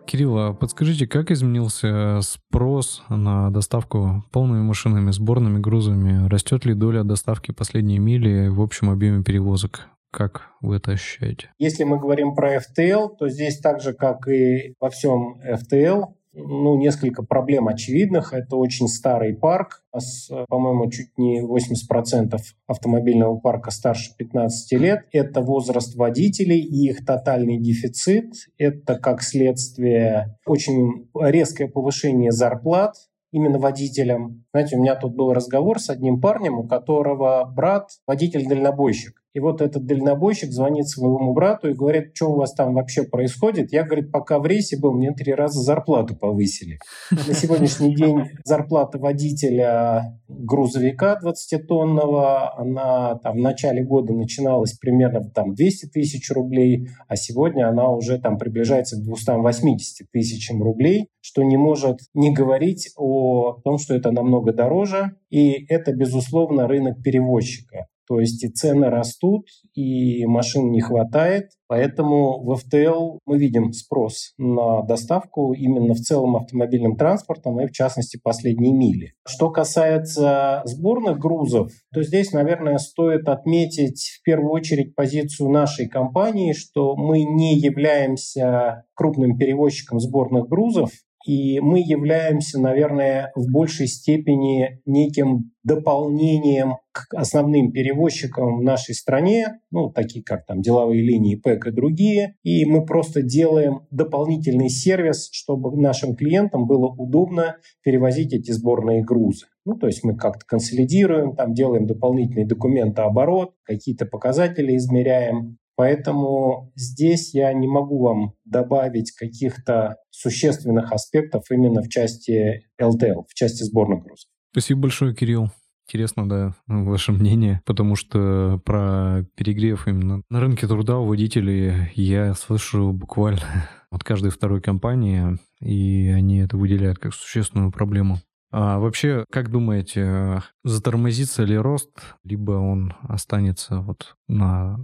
Кирилл, 0.06 0.38
а 0.38 0.54
подскажите, 0.54 1.06
как 1.06 1.30
изменился 1.30 2.20
спрос 2.22 3.02
на 3.08 3.50
доставку 3.50 4.24
полными 4.30 4.62
машинами, 4.62 5.10
сборными 5.10 5.58
грузами? 5.58 6.28
Растет 6.28 6.64
ли 6.64 6.74
доля 6.74 7.02
доставки 7.02 7.50
последней 7.50 7.98
мили 7.98 8.48
в 8.48 8.62
общем 8.62 8.88
объеме 8.88 9.24
перевозок? 9.24 9.88
Как 10.12 10.50
вы 10.62 10.76
это 10.76 10.92
ощущаете? 10.92 11.50
Если 11.58 11.84
мы 11.84 11.98
говорим 11.98 12.34
про 12.34 12.56
FTL, 12.56 13.16
то 13.18 13.28
здесь 13.28 13.58
так 13.58 13.80
же, 13.80 13.92
как 13.92 14.28
и 14.28 14.74
во 14.80 14.88
всем 14.90 15.40
FTL, 15.42 16.04
ну, 16.37 16.77
несколько 16.77 17.22
проблем 17.22 17.68
очевидных. 17.68 18.35
Это 18.35 18.57
очень 18.57 18.88
старый 18.88 19.35
парк. 19.35 19.83
У 19.92 19.96
нас, 19.96 20.31
по-моему, 20.49 20.90
чуть 20.90 21.16
не 21.16 21.40
80% 21.40 22.38
автомобильного 22.66 23.38
парка 23.38 23.70
старше 23.70 24.12
15 24.16 24.81
лет. 24.81 25.07
Это 25.12 25.40
возраст 25.40 25.96
водителей 25.96 26.61
и 26.61 26.90
их 26.90 27.05
тотальный 27.07 27.59
дефицит. 27.59 28.35
Это, 28.59 28.99
как 28.99 29.22
следствие, 29.22 30.37
очень 30.44 31.09
резкое 31.18 31.68
повышение 31.68 32.33
зарплат 32.33 32.94
именно 33.33 33.59
водителям. 33.59 34.44
Знаете, 34.53 34.77
у 34.77 34.81
меня 34.81 34.94
тут 34.94 35.14
был 35.14 35.33
разговор 35.33 35.81
с 35.81 35.90
одним 35.90 36.20
парнем, 36.20 36.59
у 36.59 36.66
которого 36.66 37.44
брат 37.44 37.90
водитель-дальнобойщик. 38.07 39.22
И 39.37 39.38
вот 39.38 39.61
этот 39.61 39.85
дальнобойщик 39.85 40.51
звонит 40.51 40.88
своему 40.88 41.35
брату 41.35 41.68
и 41.68 41.75
говорит, 41.75 42.12
что 42.14 42.31
у 42.31 42.37
вас 42.37 42.55
там 42.55 42.72
вообще 42.72 43.03
происходит. 43.03 43.70
Я, 43.70 43.83
говорит, 43.83 44.11
пока 44.11 44.38
в 44.38 44.46
рейсе 44.46 44.79
был, 44.79 44.94
мне 44.94 45.12
три 45.12 45.35
раза 45.35 45.61
зарплату 45.61 46.16
повысили. 46.16 46.79
На 47.11 47.35
сегодняшний 47.35 47.94
день 47.94 48.31
зарплата 48.46 48.96
водителя 48.96 50.18
грузовика 50.27 51.20
20-тонного, 51.22 52.55
она 52.57 53.16
там 53.16 53.37
в 53.37 53.40
начале 53.40 53.85
года 53.85 54.14
начиналась 54.14 54.72
примерно 54.72 55.29
там 55.29 55.53
200 55.53 55.88
тысяч 55.88 56.31
рублей, 56.31 56.88
а 57.07 57.16
сегодня 57.16 57.68
она 57.68 57.90
уже 57.90 58.18
там 58.18 58.38
приближается 58.38 58.96
к 58.96 59.03
280 59.03 60.11
тысячам 60.11 60.62
рублей, 60.62 61.11
что 61.20 61.42
не 61.42 61.59
может 61.59 61.99
не 62.14 62.33
говорить 62.33 62.90
о 62.96 63.61
том, 63.62 63.77
что 63.77 63.94
это 63.94 64.12
намного 64.12 64.55
дороже. 64.55 65.16
И 65.29 65.66
это, 65.68 65.92
безусловно, 65.92 66.66
рынок 66.66 67.03
перевозчика. 67.03 67.88
То 68.08 68.20
есть 68.20 68.42
и 68.44 68.48
цены 68.48 68.88
растут, 68.88 69.46
и 69.74 70.24
машин 70.26 70.70
не 70.70 70.80
хватает. 70.80 71.50
Поэтому 71.68 72.42
в 72.44 72.52
FTL 72.52 73.18
мы 73.26 73.38
видим 73.38 73.72
спрос 73.72 74.34
на 74.38 74.82
доставку 74.82 75.52
именно 75.52 75.94
в 75.94 75.98
целом 75.98 76.36
автомобильным 76.36 76.96
транспортом 76.96 77.60
и 77.60 77.66
в 77.66 77.72
частности 77.72 78.20
последние 78.22 78.72
мили. 78.72 79.14
Что 79.26 79.50
касается 79.50 80.62
сборных 80.64 81.18
грузов, 81.18 81.72
то 81.92 82.02
здесь, 82.02 82.32
наверное, 82.32 82.78
стоит 82.78 83.28
отметить 83.28 84.18
в 84.20 84.22
первую 84.22 84.52
очередь 84.52 84.94
позицию 84.94 85.50
нашей 85.50 85.88
компании, 85.88 86.52
что 86.52 86.94
мы 86.94 87.24
не 87.24 87.56
являемся 87.56 88.84
крупным 88.94 89.36
перевозчиком 89.36 89.98
сборных 89.98 90.48
грузов, 90.48 90.90
и 91.26 91.58
мы 91.58 91.80
являемся, 91.80 92.60
наверное, 92.60 93.32
в 93.34 93.50
большей 93.50 93.88
степени 93.88 94.80
неким 94.86 95.50
дополнением 95.64 96.76
к 96.92 97.12
основным 97.12 97.72
перевозчикам 97.72 98.58
в 98.58 98.62
нашей 98.62 98.94
стране, 98.94 99.58
ну, 99.72 99.90
такие 99.90 100.24
как 100.24 100.46
там 100.46 100.62
деловые 100.62 101.02
линии 101.02 101.34
ПЭК 101.34 101.66
и 101.66 101.70
другие, 101.72 102.36
и 102.44 102.64
мы 102.64 102.86
просто 102.86 103.22
делаем 103.22 103.80
дополнительный 103.90 104.68
сервис, 104.68 105.28
чтобы 105.32 105.76
нашим 105.76 106.14
клиентам 106.14 106.66
было 106.66 106.86
удобно 106.86 107.56
перевозить 107.82 108.32
эти 108.32 108.52
сборные 108.52 109.02
грузы. 109.02 109.46
Ну, 109.64 109.74
то 109.74 109.88
есть 109.88 110.04
мы 110.04 110.16
как-то 110.16 110.46
консолидируем, 110.46 111.34
там 111.34 111.54
делаем 111.54 111.86
дополнительные 111.86 112.46
документы 112.46 113.02
оборот, 113.02 113.54
какие-то 113.64 114.06
показатели 114.06 114.76
измеряем, 114.76 115.58
Поэтому 115.76 116.72
здесь 116.74 117.34
я 117.34 117.52
не 117.52 117.68
могу 117.68 118.02
вам 118.02 118.32
добавить 118.44 119.12
каких-то 119.12 119.96
существенных 120.10 120.90
аспектов 120.90 121.44
именно 121.50 121.82
в 121.82 121.88
части 121.88 122.66
LTL, 122.80 123.24
в 123.28 123.34
части 123.34 123.62
сборных 123.62 124.02
грузов. 124.02 124.28
Спасибо 124.52 124.82
большое, 124.82 125.14
Кирилл. 125.14 125.50
Интересно, 125.88 126.28
да, 126.28 126.54
ваше 126.66 127.12
мнение, 127.12 127.60
потому 127.64 127.94
что 127.94 128.60
про 128.64 129.24
перегрев 129.36 129.86
именно 129.86 130.22
на 130.30 130.40
рынке 130.40 130.66
труда 130.66 130.98
у 130.98 131.06
водителей 131.06 131.92
я 131.94 132.34
слышу 132.34 132.92
буквально 132.92 133.68
от 133.90 134.02
каждой 134.02 134.30
второй 134.30 134.60
компании, 134.60 135.38
и 135.60 136.08
они 136.08 136.38
это 136.38 136.56
выделяют 136.56 136.98
как 136.98 137.14
существенную 137.14 137.70
проблему. 137.70 138.18
А 138.50 138.78
вообще, 138.78 139.24
как 139.30 139.50
думаете, 139.50 140.42
затормозится 140.64 141.44
ли 141.44 141.56
рост, 141.56 141.90
либо 142.24 142.52
он 142.52 142.94
останется 143.02 143.80
вот 143.80 144.16
на 144.26 144.78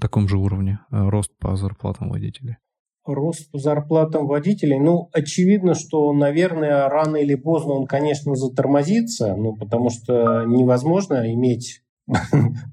таком 0.00 0.28
же 0.28 0.38
уровне 0.38 0.80
э, 0.90 1.08
рост 1.08 1.30
по 1.38 1.56
зарплатам 1.56 2.10
водителей? 2.10 2.56
Рост 3.06 3.50
по 3.50 3.58
зарплатам 3.58 4.26
водителей, 4.26 4.78
ну, 4.78 5.10
очевидно, 5.12 5.74
что, 5.74 6.10
наверное, 6.12 6.88
рано 6.88 7.16
или 7.16 7.34
поздно 7.34 7.74
он, 7.74 7.86
конечно, 7.86 8.34
затормозится, 8.34 9.36
ну, 9.36 9.54
потому 9.54 9.90
что 9.90 10.44
невозможно 10.44 11.30
иметь 11.32 11.82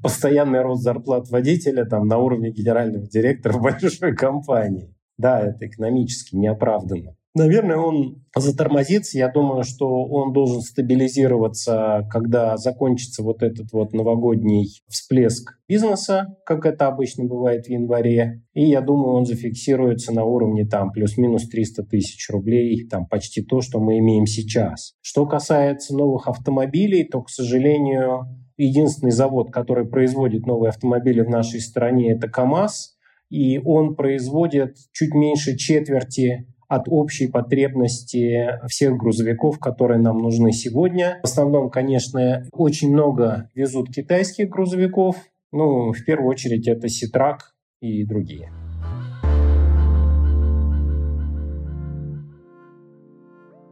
постоянный 0.01 0.61
рост 0.61 0.83
зарплат 0.83 1.29
водителя 1.29 1.85
там, 1.85 2.07
на 2.07 2.17
уровне 2.17 2.51
генерального 2.51 3.07
директора 3.07 3.57
большой 3.59 4.15
компании. 4.15 4.95
Да, 5.17 5.41
это 5.41 5.67
экономически 5.67 6.35
неоправданно. 6.35 7.15
Наверное, 7.33 7.77
он 7.77 8.25
затормозится. 8.35 9.17
Я 9.17 9.31
думаю, 9.31 9.63
что 9.63 9.87
он 9.87 10.33
должен 10.33 10.61
стабилизироваться, 10.61 12.05
когда 12.09 12.57
закончится 12.57 13.23
вот 13.23 13.41
этот 13.41 13.71
вот 13.71 13.93
новогодний 13.93 14.81
всплеск 14.89 15.57
бизнеса, 15.67 16.35
как 16.45 16.65
это 16.65 16.87
обычно 16.87 17.23
бывает 17.23 17.67
в 17.67 17.69
январе. 17.69 18.41
И 18.53 18.65
я 18.65 18.81
думаю, 18.81 19.13
он 19.13 19.25
зафиксируется 19.25 20.13
на 20.13 20.25
уровне 20.25 20.65
там 20.65 20.91
плюс-минус 20.91 21.47
300 21.47 21.83
тысяч 21.83 22.29
рублей, 22.29 22.85
там 22.89 23.05
почти 23.07 23.41
то, 23.41 23.61
что 23.61 23.79
мы 23.79 23.99
имеем 23.99 24.25
сейчас. 24.25 24.93
Что 25.01 25.25
касается 25.25 25.95
новых 25.95 26.27
автомобилей, 26.27 27.05
то, 27.05 27.21
к 27.21 27.29
сожалению, 27.29 28.25
единственный 28.57 29.11
завод, 29.11 29.51
который 29.51 29.87
производит 29.87 30.45
новые 30.45 30.69
автомобили 30.69 31.21
в 31.21 31.29
нашей 31.29 31.61
стране, 31.61 32.11
это 32.11 32.27
КАМАЗ. 32.27 32.97
И 33.29 33.59
он 33.59 33.95
производит 33.95 34.75
чуть 34.91 35.13
меньше 35.13 35.55
четверти 35.55 36.47
от 36.71 36.87
общей 36.87 37.27
потребности 37.27 38.57
всех 38.69 38.95
грузовиков, 38.95 39.59
которые 39.59 39.99
нам 39.99 40.19
нужны 40.19 40.53
сегодня. 40.53 41.19
В 41.21 41.25
основном, 41.25 41.69
конечно, 41.69 42.45
очень 42.53 42.93
много 42.93 43.49
везут 43.53 43.89
китайских 43.89 44.47
грузовиков. 44.47 45.17
Ну, 45.51 45.91
в 45.91 46.05
первую 46.05 46.29
очередь, 46.29 46.69
это 46.69 46.87
Ситрак 46.87 47.53
и 47.81 48.05
другие. 48.05 48.53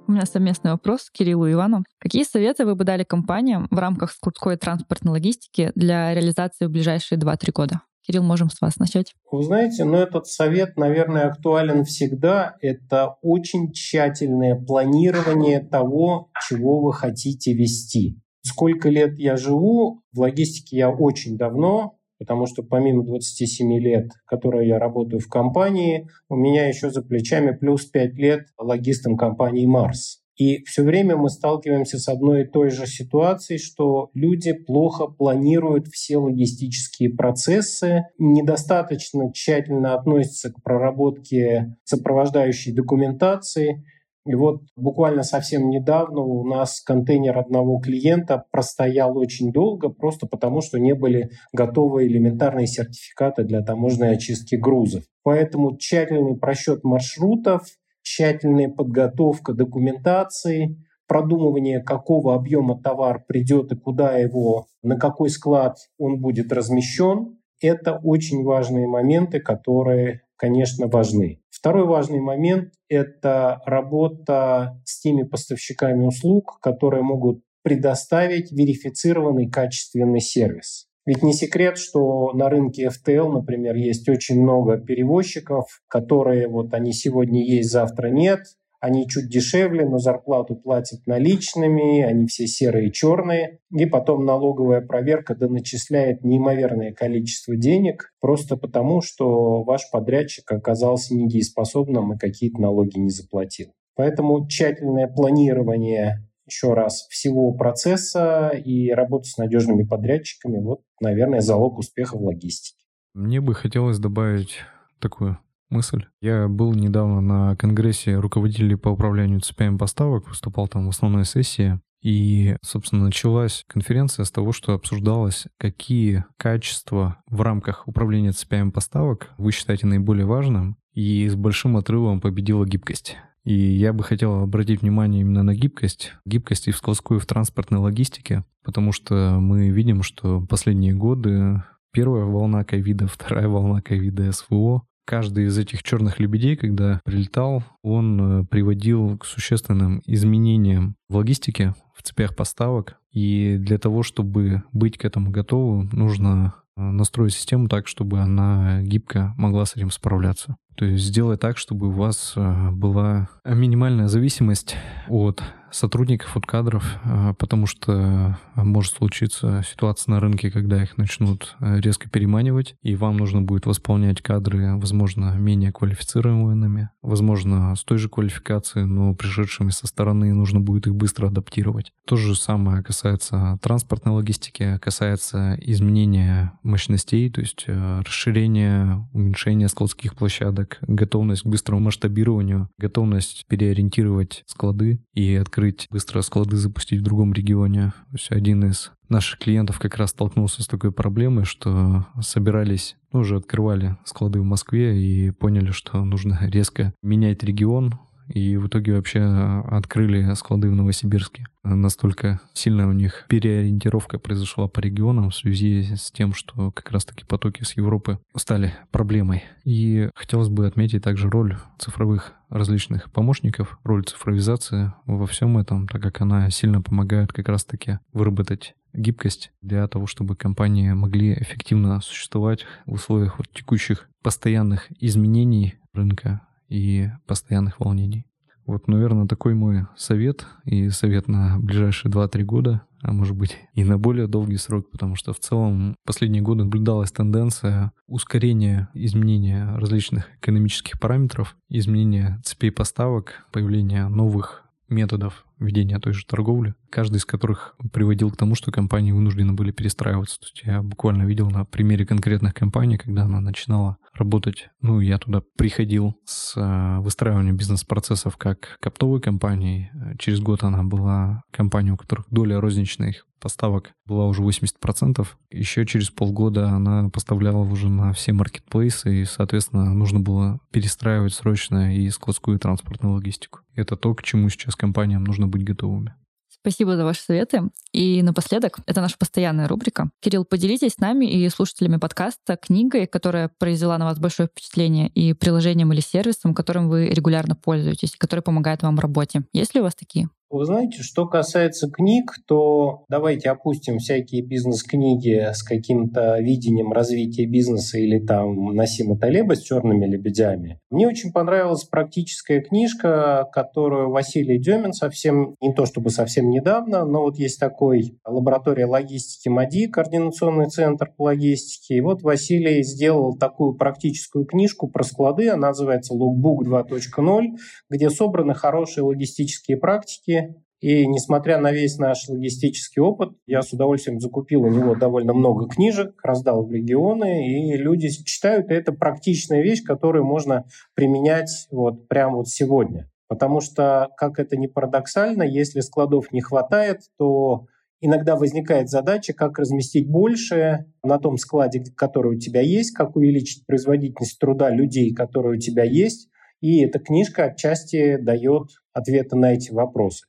У 0.05 0.12
меня 0.12 0.25
совместный 0.25 0.71
вопрос 0.71 1.09
к 1.09 1.13
Кириллу 1.13 1.47
и 1.47 1.53
Ивану. 1.53 1.85
Какие 1.99 2.23
советы 2.23 2.65
вы 2.65 2.75
бы 2.75 2.83
дали 2.83 3.05
компаниям 3.05 3.67
в 3.71 3.79
рамках 3.79 4.12
складской 4.12 4.57
транспортной 4.57 5.13
логистики 5.13 5.71
для 5.73 6.13
реализации 6.13 6.65
в 6.65 6.69
ближайшие 6.69 7.17
2-3 7.17 7.51
года? 7.53 7.81
Кирилл, 8.10 8.24
можем 8.24 8.50
с 8.50 8.60
вас 8.60 8.78
начать. 8.78 9.13
Вы 9.32 9.43
знаете, 9.43 9.86
ну 9.86 9.98
этот 9.98 10.26
совет, 10.26 10.78
наверное, 10.78 11.28
актуален 11.28 11.84
всегда. 11.84 12.55
Это 12.60 13.18
очень 13.22 13.72
тщательное 13.72 14.55
планирование 14.55 15.60
того, 15.60 16.32
чего 16.49 16.82
вы 16.82 16.91
хотите 16.91 17.53
вести. 17.53 18.20
Сколько 18.41 18.89
лет 18.89 19.20
я 19.20 19.38
живу, 19.38 20.01
в 20.12 20.22
логистике 20.22 20.78
я 20.78 20.89
очень 20.89 21.38
давно, 21.38 21.99
потому 22.18 22.47
что 22.47 22.64
помимо 22.64 23.05
27 23.05 23.78
лет, 23.78 24.10
которые 24.26 24.68
я 24.68 24.80
работаю 24.80 25.20
в 25.20 25.28
компании, 25.28 26.07
у 26.30 26.36
меня 26.36 26.68
еще 26.68 26.89
за 26.89 27.03
плечами 27.03 27.51
плюс 27.51 27.86
5 27.86 28.16
лет 28.16 28.47
логистом 28.57 29.18
компании 29.18 29.68
«Марс». 29.68 30.24
И 30.39 30.63
все 30.63 30.83
время 30.83 31.17
мы 31.17 31.29
сталкиваемся 31.29 31.99
с 31.99 32.07
одной 32.07 32.43
и 32.43 32.47
той 32.47 32.69
же 32.69 32.87
ситуацией, 32.87 33.59
что 33.59 34.09
люди 34.13 34.53
плохо 34.53 35.05
планируют 35.05 35.87
все 35.87 36.15
логистические 36.15 37.09
процессы, 37.13 38.05
недостаточно 38.17 39.33
тщательно 39.33 39.95
относятся 39.95 40.53
к 40.53 40.63
проработке 40.63 41.75
сопровождающей 41.83 42.73
документации. 42.73 43.83
И 44.25 44.33
вот 44.33 44.61
буквально 44.77 45.23
совсем 45.23 45.69
недавно 45.69 46.21
у 46.21 46.47
нас 46.47 46.79
контейнер 46.81 47.37
одного 47.37 47.79
клиента 47.79 48.45
простоял 48.49 49.17
очень 49.17 49.51
долго, 49.51 49.89
просто 49.89 50.25
потому 50.25 50.61
что 50.61 50.79
не 50.79 50.95
были 50.95 51.31
готовы 51.51 52.07
элементарные 52.07 52.67
сертификаты 52.67 53.43
для 53.43 53.61
таможенной 53.61 54.13
очистки 54.13 54.55
грузов. 54.55 55.03
Поэтому 55.23 55.75
тщательный 55.77 56.37
просчет 56.37 56.85
маршрутов, 56.85 57.63
тщательная 58.10 58.70
подготовка 58.70 59.53
документации, 59.53 60.84
продумывание, 61.07 61.80
какого 61.80 62.34
объема 62.34 62.82
товар 62.82 63.24
придет 63.28 63.72
и 63.72 63.76
куда 63.76 64.18
его, 64.18 64.66
на 64.82 64.97
какой 64.97 65.30
склад 65.30 65.78
он 65.99 66.20
будет 66.20 66.51
размещен, 66.51 67.38
это 67.62 67.99
очень 68.03 68.43
важные 68.43 68.88
моменты, 68.88 69.39
которые, 69.39 70.22
конечно, 70.38 70.88
важны. 70.88 71.39
Второй 71.51 71.86
важный 71.86 72.20
момент— 72.20 72.74
это 72.89 73.62
работа 73.66 74.82
с 74.86 75.01
теми 75.01 75.22
поставщиками 75.22 76.05
услуг, 76.05 76.57
которые 76.62 77.03
могут 77.03 77.43
предоставить 77.62 78.51
верифицированный 78.51 79.51
качественный 79.51 80.22
сервис. 80.22 80.88
Ведь 81.10 81.24
не 81.24 81.34
секрет, 81.34 81.80
что 81.80 82.34
на 82.34 82.49
рынке 82.49 82.88
FTL, 82.88 83.32
например, 83.32 83.76
есть 83.76 84.07
очень 84.07 84.39
много 84.39 84.78
перевозчиков, 84.78 85.66
которые 85.88 86.47
вот 86.47 86.72
они 86.76 86.93
сегодня 86.93 87.43
есть, 87.43 87.72
завтра 87.72 88.10
нет, 88.10 88.41
они 88.80 89.07
чуть 89.07 89.28
дешевле, 89.28 89.89
но 89.89 89.97
зарплату 89.97 90.55
платят 90.55 91.07
наличными, 91.07 92.03
они 92.03 92.28
все 92.28 92.45
серые 92.45 92.89
и 92.89 92.93
черные. 92.93 93.57
И 93.76 93.88
потом 93.88 94.24
налоговая 94.24 94.82
проверка 94.82 95.34
доначисляет 95.34 96.24
неимоверное 96.24 96.93
количество 96.93 97.57
денег 97.57 98.12
просто 98.22 98.55
потому, 98.55 99.01
что 99.01 99.64
ваш 99.64 99.89
подрядчик 99.91 100.51
оказался 100.51 101.16
недееспособным 101.16 102.14
и 102.14 102.20
какие-то 102.20 102.62
налоги 102.62 102.99
не 102.99 103.10
заплатил. 103.10 103.72
Поэтому 103.95 104.47
тщательное 104.47 105.07
планирование 105.07 106.28
еще 106.50 106.74
раз, 106.74 107.08
всего 107.10 107.54
процесса 107.54 108.50
и 108.50 108.91
работа 108.91 109.30
с 109.30 109.38
надежными 109.38 109.84
подрядчиками, 109.84 110.60
вот, 110.62 110.82
наверное, 111.02 111.41
залог 111.41 111.78
успеха 111.78 112.18
в 112.18 112.24
логистике. 112.24 112.78
Мне 113.14 113.41
бы 113.41 113.54
хотелось 113.54 114.00
добавить 114.00 114.60
такую 115.00 115.39
мысль. 115.70 116.06
Я 116.22 116.47
был 116.47 116.74
недавно 116.74 117.22
на 117.22 117.56
конгрессе 117.56 118.16
руководителей 118.16 118.76
по 118.76 118.89
управлению 118.89 119.41
цепями 119.41 119.78
поставок, 119.78 120.28
выступал 120.28 120.68
там 120.68 120.86
в 120.86 120.89
основной 120.89 121.26
сессии. 121.26 121.80
И, 122.02 122.56
собственно, 122.62 123.06
началась 123.06 123.66
конференция 123.68 124.24
с 124.24 124.32
того, 124.32 124.54
что 124.54 124.74
обсуждалось, 124.74 125.47
какие 125.58 126.24
качества 126.38 127.22
в 127.28 127.41
рамках 127.41 127.88
управления 127.88 128.32
цепями 128.32 128.72
поставок 128.72 129.32
вы 129.38 129.52
считаете 129.52 129.86
наиболее 129.86 130.26
важным, 130.26 130.78
и 130.93 131.28
с 131.28 131.36
большим 131.36 131.78
отрывом 131.78 132.22
победила 132.22 132.66
гибкость. 132.66 133.18
И 133.50 133.56
я 133.56 133.93
бы 133.93 134.04
хотел 134.04 134.43
обратить 134.43 134.84
внимание 134.84 135.22
именно 135.22 135.41
на 135.41 135.56
гибкость. 135.56 136.14
Гибкость 136.24 136.68
и 136.68 136.72
в 136.72 136.78
складской, 136.78 137.18
и 137.18 137.20
в 137.20 137.26
транспортной 137.26 137.80
логистике, 137.80 138.45
потому 138.64 138.91
что 138.91 139.39
мы 139.41 139.70
видим, 139.70 140.04
что 140.04 140.39
последние 140.39 140.93
годы 140.93 141.64
первая 141.91 142.26
волна 142.26 142.64
ковида, 142.64 143.08
вторая 143.12 143.47
волна 143.47 143.82
ковида, 143.82 144.32
СВО, 144.34 144.84
каждый 145.04 145.45
из 145.45 145.58
этих 145.58 145.82
черных 145.82 146.20
лебедей, 146.20 146.58
когда 146.58 147.02
прилетал, 147.04 147.64
он 147.82 148.22
э, 148.22 148.45
приводил 148.45 149.18
к 149.18 149.26
существенным 149.26 150.04
изменениям 150.06 150.95
в 151.10 151.16
логистике, 151.16 151.74
в 151.95 152.04
цепях 152.04 152.36
поставок. 152.36 152.97
И 153.12 153.58
для 153.58 153.80
того, 153.80 154.04
чтобы 154.04 154.62
быть 154.74 155.00
к 155.00 155.06
этому 155.06 155.32
готовым, 155.32 155.89
нужно 155.91 156.54
настроить 156.80 157.34
систему 157.34 157.67
так, 157.67 157.88
чтобы 157.88 158.19
она 158.19 158.82
гибко 158.82 159.34
могла 159.38 159.65
с 159.65 159.75
этим 159.75 159.91
справляться. 159.91 160.57
То 160.80 160.86
есть 160.86 161.03
сделать 161.03 161.41
так, 161.41 161.57
чтобы 161.57 161.89
у 161.89 161.91
вас 161.91 162.34
э, 162.38 162.71
была 162.71 163.27
минимальная 163.43 164.07
зависимость 164.07 164.77
от 165.09 165.43
сотрудников, 165.71 166.36
от 166.38 166.45
кадров, 166.45 166.86
э, 167.03 167.34
потому 167.38 167.65
что 167.65 168.38
может 168.55 168.93
случиться 168.93 169.63
ситуация 169.69 170.13
на 170.13 170.19
рынке, 170.19 170.49
когда 170.49 170.82
их 170.82 170.97
начнут 170.97 171.57
э, 171.59 171.80
резко 171.80 172.09
переманивать, 172.09 172.75
и 172.82 172.95
вам 172.95 173.17
нужно 173.17 173.41
будет 173.41 173.65
восполнять 173.65 174.21
кадры, 174.21 174.77
возможно, 174.77 175.36
менее 175.38 175.71
квалифицированными, 175.71 176.89
возможно, 177.01 177.75
с 177.75 177.84
той 177.84 177.97
же 177.97 178.09
квалификацией, 178.09 178.86
но 178.86 179.13
пришедшими 179.13 179.71
со 179.71 179.86
стороны, 179.86 180.34
нужно 180.34 180.59
будет 180.59 180.88
их 180.88 180.95
быстро 180.95 181.27
адаптировать. 181.27 181.91
То 182.05 182.15
же 182.15 182.36
самое 182.36 182.84
касается 182.84 183.57
транспортной 183.61 184.15
логистики, 184.15 184.80
касается 184.82 185.55
изменения 185.61 186.53
мощностей, 186.70 187.30
то 187.30 187.41
есть 187.41 187.65
э, 187.67 188.01
расширения, 188.01 189.07
уменьшения 189.13 189.67
складских 189.67 190.15
площадок, 190.15 190.80
готовность 190.82 191.43
к 191.43 191.47
быстрому 191.47 191.82
масштабированию, 191.82 192.70
готовность 192.78 193.45
переориентировать 193.47 194.43
склады 194.45 194.99
и 195.13 195.36
открыть 195.36 195.88
быстро 195.89 196.22
склады, 196.22 196.55
запустить 196.57 197.01
в 197.01 197.03
другом 197.03 197.34
регионе. 197.34 197.93
То 198.11 198.13
есть 198.13 198.32
один 198.32 198.63
из 198.65 198.91
наших 199.09 199.39
клиентов 199.39 199.80
как 199.80 199.97
раз 199.97 200.11
столкнулся 200.11 200.63
с 200.63 200.67
такой 200.67 200.91
проблемой, 200.91 201.45
что 201.45 202.05
собирались, 202.22 202.95
ну, 203.11 203.22
уже 203.22 203.38
открывали 203.38 203.97
склады 204.05 204.39
в 204.39 204.43
Москве 204.43 205.01
и 205.01 205.32
поняли, 205.32 205.72
что 205.72 206.03
нужно 206.05 206.39
резко 206.47 206.93
менять 207.01 207.43
регион, 207.43 207.99
и 208.30 208.57
в 208.57 208.67
итоге 208.67 208.95
вообще 208.95 209.21
открыли 209.21 210.34
склады 210.36 210.69
в 210.69 210.75
Новосибирске. 210.75 211.45
Настолько 211.63 212.39
сильная 212.53 212.88
у 212.88 212.93
них 212.93 213.25
переориентировка 213.27 214.17
произошла 214.19 214.67
по 214.67 214.80
регионам 214.80 215.30
в 215.30 215.36
связи 215.36 215.95
с 215.95 216.11
тем, 216.11 216.34
что 216.34 216.71
как 216.71 216.91
раз-таки 216.91 217.25
потоки 217.25 217.63
с 217.63 217.73
Европы 217.73 218.19
стали 218.36 218.73
проблемой. 218.91 219.43
И 219.65 220.09
хотелось 220.15 220.49
бы 220.49 220.67
отметить 220.67 221.03
также 221.03 221.30
роль 221.30 221.57
цифровых 221.77 222.34
различных 222.49 223.11
помощников, 223.11 223.77
роль 223.84 224.05
цифровизации 224.05 224.93
во 225.05 225.27
всем 225.27 225.57
этом, 225.57 225.88
так 225.88 226.01
как 226.01 226.21
она 226.21 226.49
сильно 226.49 226.82
помогает 226.82 227.34
как 227.34 227.49
раз-таки 227.49 227.99
выработать 228.13 228.75
гибкость 228.93 229.51
для 229.61 229.88
того, 229.88 230.07
чтобы 230.07 230.36
компании 230.36 230.91
могли 230.93 231.34
эффективно 231.34 232.01
существовать 232.01 232.65
в 232.86 232.93
условиях 232.93 233.38
вот 233.38 233.47
текущих 233.51 234.09
постоянных 234.23 234.88
изменений 234.99 235.75
рынка 235.93 236.41
и 236.70 237.09
постоянных 237.28 237.80
волнений. 237.80 238.26
Вот, 238.65 238.88
наверное, 238.88 239.26
такой 239.26 239.55
мой 239.55 239.88
совет 239.97 240.45
и 240.63 240.89
совет 240.89 241.28
на 241.28 241.57
ближайшие 241.59 242.11
2-3 242.11 242.43
года, 242.43 242.82
а 243.01 243.11
может 243.11 243.36
быть 243.36 243.57
и 243.74 243.84
на 243.84 243.97
более 243.97 244.28
долгий 244.28 244.57
срок, 244.57 244.91
потому 244.91 245.15
что 245.15 245.34
в 245.34 245.39
целом 245.39 245.95
последние 246.05 246.43
годы 246.43 246.65
наблюдалась 246.65 247.11
тенденция 247.11 247.93
ускорения 248.07 248.89
изменения 248.93 249.76
различных 249.76 250.28
экономических 250.39 250.99
параметров, 250.99 251.57
изменения 251.67 252.39
цепей 252.43 252.72
поставок, 252.72 253.47
появления 253.51 254.07
новых 254.07 254.63
методов 254.88 255.45
ведения 255.60 255.99
той 255.99 256.14
же 256.14 256.26
торговли, 256.26 256.76
каждый 256.89 257.18
из 257.18 257.26
которых 257.26 257.76
приводил 257.91 258.32
к 258.32 258.38
тому, 258.38 258.55
что 258.55 258.72
компании 258.72 259.12
вынуждены 259.12 259.53
были 259.53 259.72
перестраиваться. 259.72 260.39
То 260.39 260.45
есть 260.45 260.62
я 260.64 260.82
буквально 260.82 261.24
видел 261.24 261.49
на 261.49 261.66
примере 261.66 262.05
конкретных 262.05 262.53
компаний, 262.53 262.97
когда 262.97 263.24
она 263.24 263.41
начинала 263.41 263.97
работать, 264.14 264.70
ну, 264.82 264.99
я 264.99 265.18
туда 265.18 265.41
приходил 265.57 266.16
с 266.26 266.55
э, 266.57 266.99
выстраиванием 266.99 267.57
бизнес-процессов 267.57 268.38
как 268.38 268.78
коптовой 268.82 269.22
компании. 269.22 269.91
Через 270.18 270.39
год 270.39 270.64
она 270.64 270.84
была 270.84 271.43
компанией, 271.51 271.93
у 271.93 271.97
которых 271.97 272.26
доля 272.30 272.60
розничных 272.60 273.26
поставок 273.39 273.91
была 274.05 274.27
уже 274.27 274.41
80%. 274.41 275.27
Еще 275.51 275.85
через 275.85 276.09
полгода 276.09 276.69
она 276.69 277.09
поставляла 277.09 277.63
уже 277.63 277.89
на 277.89 278.13
все 278.13 278.33
маркетплейсы, 278.33 279.21
и, 279.21 279.25
соответственно, 279.25 279.93
нужно 279.93 280.19
было 280.19 280.59
перестраивать 280.71 281.33
срочно 281.33 281.95
и 281.95 282.09
складскую 282.09 282.57
и 282.57 282.59
транспортную 282.59 283.15
логистику. 283.15 283.59
Это 283.75 283.95
то, 283.95 284.13
к 284.13 284.23
чему 284.23 284.49
сейчас 284.49 284.75
компаниям 284.75 285.23
нужно 285.23 285.47
быть 285.47 285.63
готовыми. 285.63 286.13
Спасибо 286.61 286.97
за 286.97 287.05
ваши 287.05 287.21
советы. 287.21 287.69
И 287.93 288.21
напоследок, 288.21 288.79
это 288.85 288.99
наша 288.99 289.17
постоянная 289.17 289.67
рубрика. 289.67 290.09
Кирилл, 290.19 290.43
поделитесь 290.43 290.93
с 290.93 290.97
нами 290.97 291.25
и 291.25 291.47
слушателями 291.47 291.97
подкаста 291.97 292.57
книгой, 292.57 293.07
которая 293.07 293.49
произвела 293.59 293.97
на 293.97 294.05
вас 294.05 294.19
большое 294.19 294.49
впечатление, 294.49 295.07
и 295.07 295.33
приложением 295.33 295.93
или 295.93 296.01
сервисом, 296.01 296.53
которым 296.53 296.89
вы 296.89 297.07
регулярно 297.07 297.55
пользуетесь, 297.55 298.15
который 298.17 298.41
помогает 298.41 298.83
вам 298.83 298.97
в 298.97 298.99
работе. 298.99 299.43
Есть 299.53 299.73
ли 299.73 299.79
у 299.79 299.83
вас 299.83 299.95
такие? 299.95 300.29
Вы 300.52 300.66
знаете, 300.66 301.04
что 301.04 301.28
касается 301.28 301.91
книг, 301.91 302.34
то 302.47 303.04
давайте 303.08 303.52
опустим 303.52 304.00
всякие 304.00 304.41
бизнес-книги 304.41 305.47
с 305.54 305.62
каким-то 305.62 306.39
видением 306.39 306.91
развития 306.91 307.45
бизнеса 307.45 308.00
или 308.00 308.18
там 308.18 308.74
Насима 308.74 309.16
Талеба 309.16 309.56
с 309.56 309.62
черными 309.62 310.08
лебедями. 310.08 310.80
Мне 310.89 311.08
очень 311.08 311.32
понравилась 311.32 311.84
практическая 311.84 312.62
книжка, 312.62 313.47
которую 313.52 314.10
Василий 314.10 314.58
Демин 314.58 314.93
совсем, 314.93 315.56
не 315.62 315.72
то 315.76 315.86
чтобы 315.86 316.10
совсем 316.10 316.50
недавно, 316.50 317.06
но 317.06 317.22
вот 317.22 317.38
есть 317.38 317.60
такой 317.60 318.18
лаборатория 318.26 318.88
логистики 318.88 319.50
МАДИ, 319.50 319.89
координационный 319.89 320.70
центр 320.70 321.12
по 321.16 321.26
логистике. 321.26 321.97
И 321.97 322.02
вот 322.02 322.24
Василий 322.24 322.82
сделал 322.82 323.38
такую 323.38 323.76
практическую 323.76 324.45
книжку 324.45 324.88
про 324.88 325.04
склады, 325.04 325.50
она 325.50 325.68
называется 325.68 326.16
Lookbook 326.16 326.64
2.0, 326.66 327.43
где 327.91 328.10
собраны 328.10 328.56
хорошие 328.56 329.04
логистические 329.04 329.78
практики, 329.78 330.38
и 330.81 331.05
несмотря 331.07 331.59
на 331.59 331.71
весь 331.71 331.97
наш 331.97 332.29
логистический 332.29 333.01
опыт, 333.01 333.31
я 333.45 333.61
с 333.61 333.73
удовольствием 333.73 334.19
закупил 334.19 334.63
у 334.63 334.69
него 334.69 334.95
довольно 334.95 335.33
много 335.33 335.67
книжек, 335.67 336.13
раздал 336.23 336.65
в 336.65 336.71
регионы, 336.71 337.49
и 337.49 337.75
люди 337.75 338.09
читают, 338.23 338.71
и 338.71 338.73
это 338.75 338.93
практичная 338.93 339.61
вещь, 339.61 339.83
которую 339.83 340.23
можно 340.23 340.65
применять 340.95 341.67
вот 341.69 342.07
прямо 342.07 342.37
вот 342.37 342.47
сегодня. 342.47 343.09
Потому 343.27 343.59
что, 343.59 344.09
как 344.17 344.39
это 344.39 344.55
ни 344.55 344.67
парадоксально, 344.67 345.43
если 345.43 345.81
складов 345.81 346.31
не 346.31 346.41
хватает, 346.41 347.01
то 347.17 347.65
иногда 347.99 348.37
возникает 348.37 348.89
задача, 348.89 349.33
как 349.33 349.59
разместить 349.59 350.09
больше 350.09 350.85
на 351.03 351.19
том 351.19 351.37
складе, 351.37 351.83
который 351.95 352.37
у 352.37 352.39
тебя 352.39 352.61
есть, 352.61 352.91
как 352.91 353.17
увеличить 353.17 353.65
производительность 353.65 354.39
труда 354.39 354.69
людей, 354.69 355.13
которые 355.13 355.57
у 355.57 355.59
тебя 355.59 355.83
есть. 355.83 356.29
И 356.61 356.81
эта 356.81 356.99
книжка 356.99 357.45
отчасти 357.45 358.17
дает 358.17 358.69
ответы 359.00 359.36
на 359.36 359.54
эти 359.54 359.72
вопросы. 359.72 360.28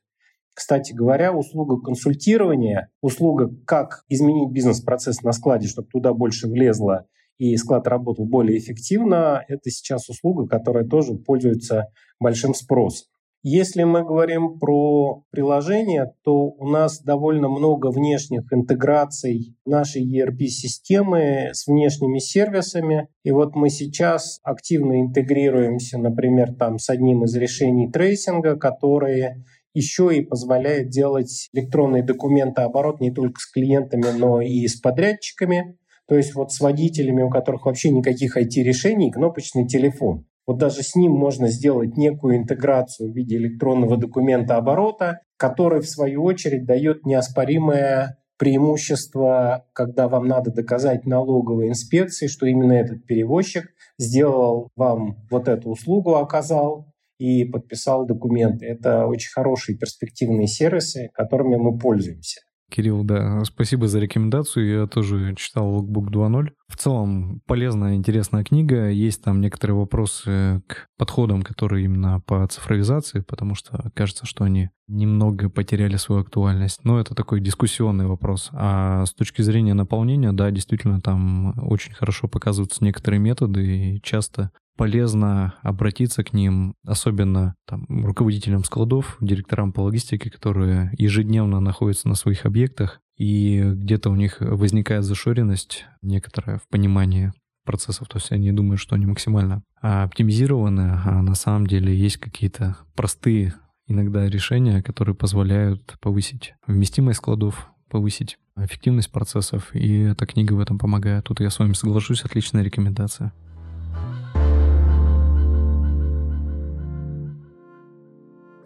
Кстати 0.54 0.92
говоря, 0.92 1.32
услуга 1.32 1.80
консультирования, 1.80 2.90
услуга, 3.02 3.50
как 3.66 4.04
изменить 4.08 4.50
бизнес-процесс 4.50 5.22
на 5.22 5.32
складе, 5.32 5.68
чтобы 5.68 5.88
туда 5.88 6.12
больше 6.12 6.48
влезло 6.48 7.06
и 7.38 7.56
склад 7.56 7.86
работал 7.86 8.26
более 8.26 8.58
эффективно, 8.58 9.42
это 9.48 9.70
сейчас 9.70 10.08
услуга, 10.10 10.46
которая 10.46 10.84
тоже 10.84 11.14
пользуется 11.14 11.86
большим 12.18 12.52
спросом. 12.52 13.08
Если 13.42 13.84
мы 13.84 14.04
говорим 14.04 14.58
про 14.58 15.24
приложение, 15.30 16.12
то 16.24 16.34
у 16.34 16.68
нас 16.68 17.00
довольно 17.00 17.48
много 17.48 17.90
внешних 17.90 18.52
интеграций 18.52 19.56
нашей 19.64 20.04
ERP-системы 20.04 21.48
с 21.54 21.66
внешними 21.66 22.18
сервисами. 22.18 23.08
И 23.24 23.30
вот 23.30 23.54
мы 23.54 23.70
сейчас 23.70 24.40
активно 24.42 25.00
интегрируемся, 25.00 25.96
например, 25.96 26.52
там 26.52 26.78
с 26.78 26.90
одним 26.90 27.24
из 27.24 27.34
решений 27.34 27.90
трейсинга, 27.90 28.56
которые 28.56 29.42
еще 29.72 30.14
и 30.14 30.20
позволяет 30.20 30.90
делать 30.90 31.48
электронные 31.54 32.02
документы 32.02 32.60
оборот 32.60 33.00
не 33.00 33.10
только 33.10 33.40
с 33.40 33.50
клиентами, 33.50 34.18
но 34.18 34.42
и 34.42 34.66
с 34.66 34.78
подрядчиками. 34.78 35.78
То 36.06 36.14
есть 36.14 36.34
вот 36.34 36.52
с 36.52 36.60
водителями, 36.60 37.22
у 37.22 37.30
которых 37.30 37.64
вообще 37.64 37.88
никаких 37.88 38.36
IT-решений, 38.36 39.10
кнопочный 39.10 39.66
телефон. 39.66 40.26
Вот 40.50 40.58
даже 40.58 40.82
с 40.82 40.96
ним 40.96 41.12
можно 41.12 41.46
сделать 41.46 41.96
некую 41.96 42.36
интеграцию 42.36 43.08
в 43.08 43.14
виде 43.14 43.36
электронного 43.36 43.96
документа 43.96 44.56
оборота, 44.56 45.20
который, 45.36 45.80
в 45.80 45.88
свою 45.88 46.24
очередь, 46.24 46.66
дает 46.66 47.06
неоспоримое 47.06 48.18
преимущество, 48.36 49.64
когда 49.72 50.08
вам 50.08 50.26
надо 50.26 50.50
доказать 50.50 51.06
налоговой 51.06 51.68
инспекции, 51.68 52.26
что 52.26 52.46
именно 52.46 52.72
этот 52.72 53.06
перевозчик 53.06 53.66
сделал 53.96 54.70
вам 54.74 55.24
вот 55.30 55.46
эту 55.46 55.70
услугу, 55.70 56.16
оказал, 56.16 56.92
и 57.20 57.44
подписал 57.44 58.04
документы. 58.04 58.66
Это 58.66 59.06
очень 59.06 59.30
хорошие 59.30 59.78
перспективные 59.78 60.48
сервисы, 60.48 61.10
которыми 61.14 61.54
мы 61.54 61.78
пользуемся. 61.78 62.40
Кирилл, 62.70 63.04
да, 63.04 63.44
спасибо 63.44 63.88
за 63.88 63.98
рекомендацию. 63.98 64.80
Я 64.80 64.86
тоже 64.86 65.34
читал 65.34 65.82
Logbook 65.82 66.08
2.0. 66.10 66.50
В 66.68 66.76
целом, 66.76 67.42
полезная, 67.46 67.96
интересная 67.96 68.44
книга. 68.44 68.88
Есть 68.88 69.22
там 69.22 69.40
некоторые 69.40 69.76
вопросы 69.76 70.62
к 70.66 70.86
подходам, 70.96 71.42
которые 71.42 71.84
именно 71.84 72.20
по 72.20 72.46
цифровизации, 72.46 73.20
потому 73.20 73.54
что 73.54 73.90
кажется, 73.94 74.24
что 74.24 74.44
они 74.44 74.70
немного 74.86 75.50
потеряли 75.50 75.96
свою 75.96 76.22
актуальность. 76.22 76.84
Но 76.84 76.98
это 77.00 77.14
такой 77.14 77.40
дискуссионный 77.40 78.06
вопрос. 78.06 78.50
А 78.52 79.04
с 79.04 79.12
точки 79.12 79.42
зрения 79.42 79.74
наполнения, 79.74 80.32
да, 80.32 80.50
действительно, 80.50 81.00
там 81.00 81.54
очень 81.68 81.92
хорошо 81.92 82.28
показываются 82.28 82.84
некоторые 82.84 83.20
методы, 83.20 83.96
и 83.96 84.02
часто 84.02 84.50
полезно 84.80 85.52
обратиться 85.60 86.24
к 86.24 86.32
ним, 86.32 86.74
особенно 86.86 87.54
там, 87.66 87.84
руководителям 88.02 88.64
складов, 88.64 89.18
директорам 89.20 89.74
по 89.74 89.82
логистике, 89.82 90.30
которые 90.30 90.90
ежедневно 90.96 91.60
находятся 91.60 92.08
на 92.08 92.14
своих 92.14 92.46
объектах, 92.46 92.98
и 93.18 93.60
где-то 93.60 94.08
у 94.08 94.14
них 94.14 94.38
возникает 94.40 95.04
зашоренность 95.04 95.84
некоторая 96.00 96.56
в 96.56 96.68
понимании 96.68 97.34
процессов, 97.66 98.08
то 98.08 98.16
есть 98.16 98.32
они 98.32 98.52
думают, 98.52 98.80
что 98.80 98.94
они 98.94 99.04
максимально 99.04 99.62
оптимизированы, 99.82 100.98
а 101.04 101.20
на 101.20 101.34
самом 101.34 101.66
деле 101.66 101.94
есть 101.94 102.16
какие-то 102.16 102.78
простые 102.96 103.52
иногда 103.86 104.30
решения, 104.30 104.82
которые 104.82 105.14
позволяют 105.14 105.96
повысить 106.00 106.54
вместимость 106.66 107.18
складов, 107.18 107.68
повысить 107.90 108.38
эффективность 108.56 109.12
процессов, 109.12 109.74
и 109.74 110.04
эта 110.04 110.24
книга 110.24 110.54
в 110.54 110.60
этом 110.60 110.78
помогает. 110.78 111.24
Тут 111.24 111.40
я 111.40 111.50
с 111.50 111.58
вами 111.58 111.74
соглашусь, 111.74 112.24
отличная 112.24 112.62
рекомендация. 112.62 113.34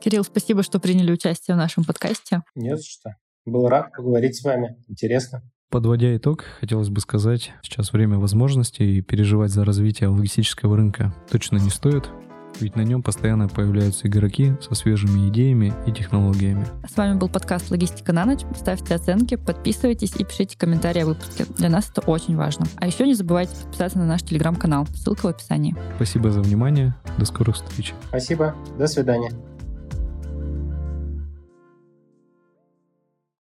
Кирилл, 0.05 0.23
спасибо, 0.23 0.63
что 0.63 0.81
приняли 0.81 1.11
участие 1.11 1.55
в 1.55 1.59
нашем 1.59 1.83
подкасте. 1.83 2.43
Не 2.55 2.77
за 2.77 2.83
что. 2.83 3.17
Был 3.47 3.69
рад 3.69 3.91
поговорить 3.97 4.37
с 4.37 4.45
вами. 4.45 4.77
Интересно. 4.87 5.43
Подводя 5.71 6.15
итог, 6.15 6.45
хотелось 6.61 6.91
бы 6.91 7.01
сказать, 7.01 7.53
сейчас 7.63 7.91
время 7.91 8.19
возможностей 8.19 8.99
и 8.99 9.01
переживать 9.01 9.51
за 9.51 9.65
развитие 9.65 10.11
логистического 10.11 10.77
рынка 10.77 11.15
точно 11.31 11.57
не 11.57 11.71
стоит. 11.71 12.11
Ведь 12.61 12.77
на 12.77 12.83
нем 12.83 13.03
постоянно 13.03 13.49
появляются 13.49 14.07
игроки 14.07 14.53
со 14.61 14.75
свежими 14.75 15.31
идеями 15.31 15.73
и 15.87 15.93
технологиями. 15.93 16.67
С 16.87 16.95
вами 16.99 17.19
был 17.19 17.31
подкаст 17.31 17.71
«Логистика 17.71 18.13
на 18.13 18.27
ночь». 18.27 18.41
Ставьте 18.55 18.95
оценки, 18.95 19.37
подписывайтесь 19.37 20.15
и 20.17 20.25
пишите 20.25 20.59
комментарии 20.59 21.01
о 21.01 21.07
выпуске. 21.07 21.47
Для 21.57 21.71
нас 21.71 21.91
это 21.91 22.03
очень 22.03 22.37
важно. 22.37 22.67
А 22.77 22.87
еще 22.87 23.07
не 23.07 23.15
забывайте 23.15 23.57
подписаться 23.57 23.99
на 23.99 24.05
наш 24.05 24.23
телеграм-канал. 24.23 24.87
Ссылка 24.95 25.23
в 25.23 25.29
описании. 25.29 25.75
Спасибо 25.97 26.31
за 26.31 26.43
внимание. 26.43 26.95
До 27.17 27.25
скорых 27.25 27.57
встреч. 27.57 27.95
Спасибо. 28.11 28.55
До 28.79 28.87
свидания. 28.87 29.31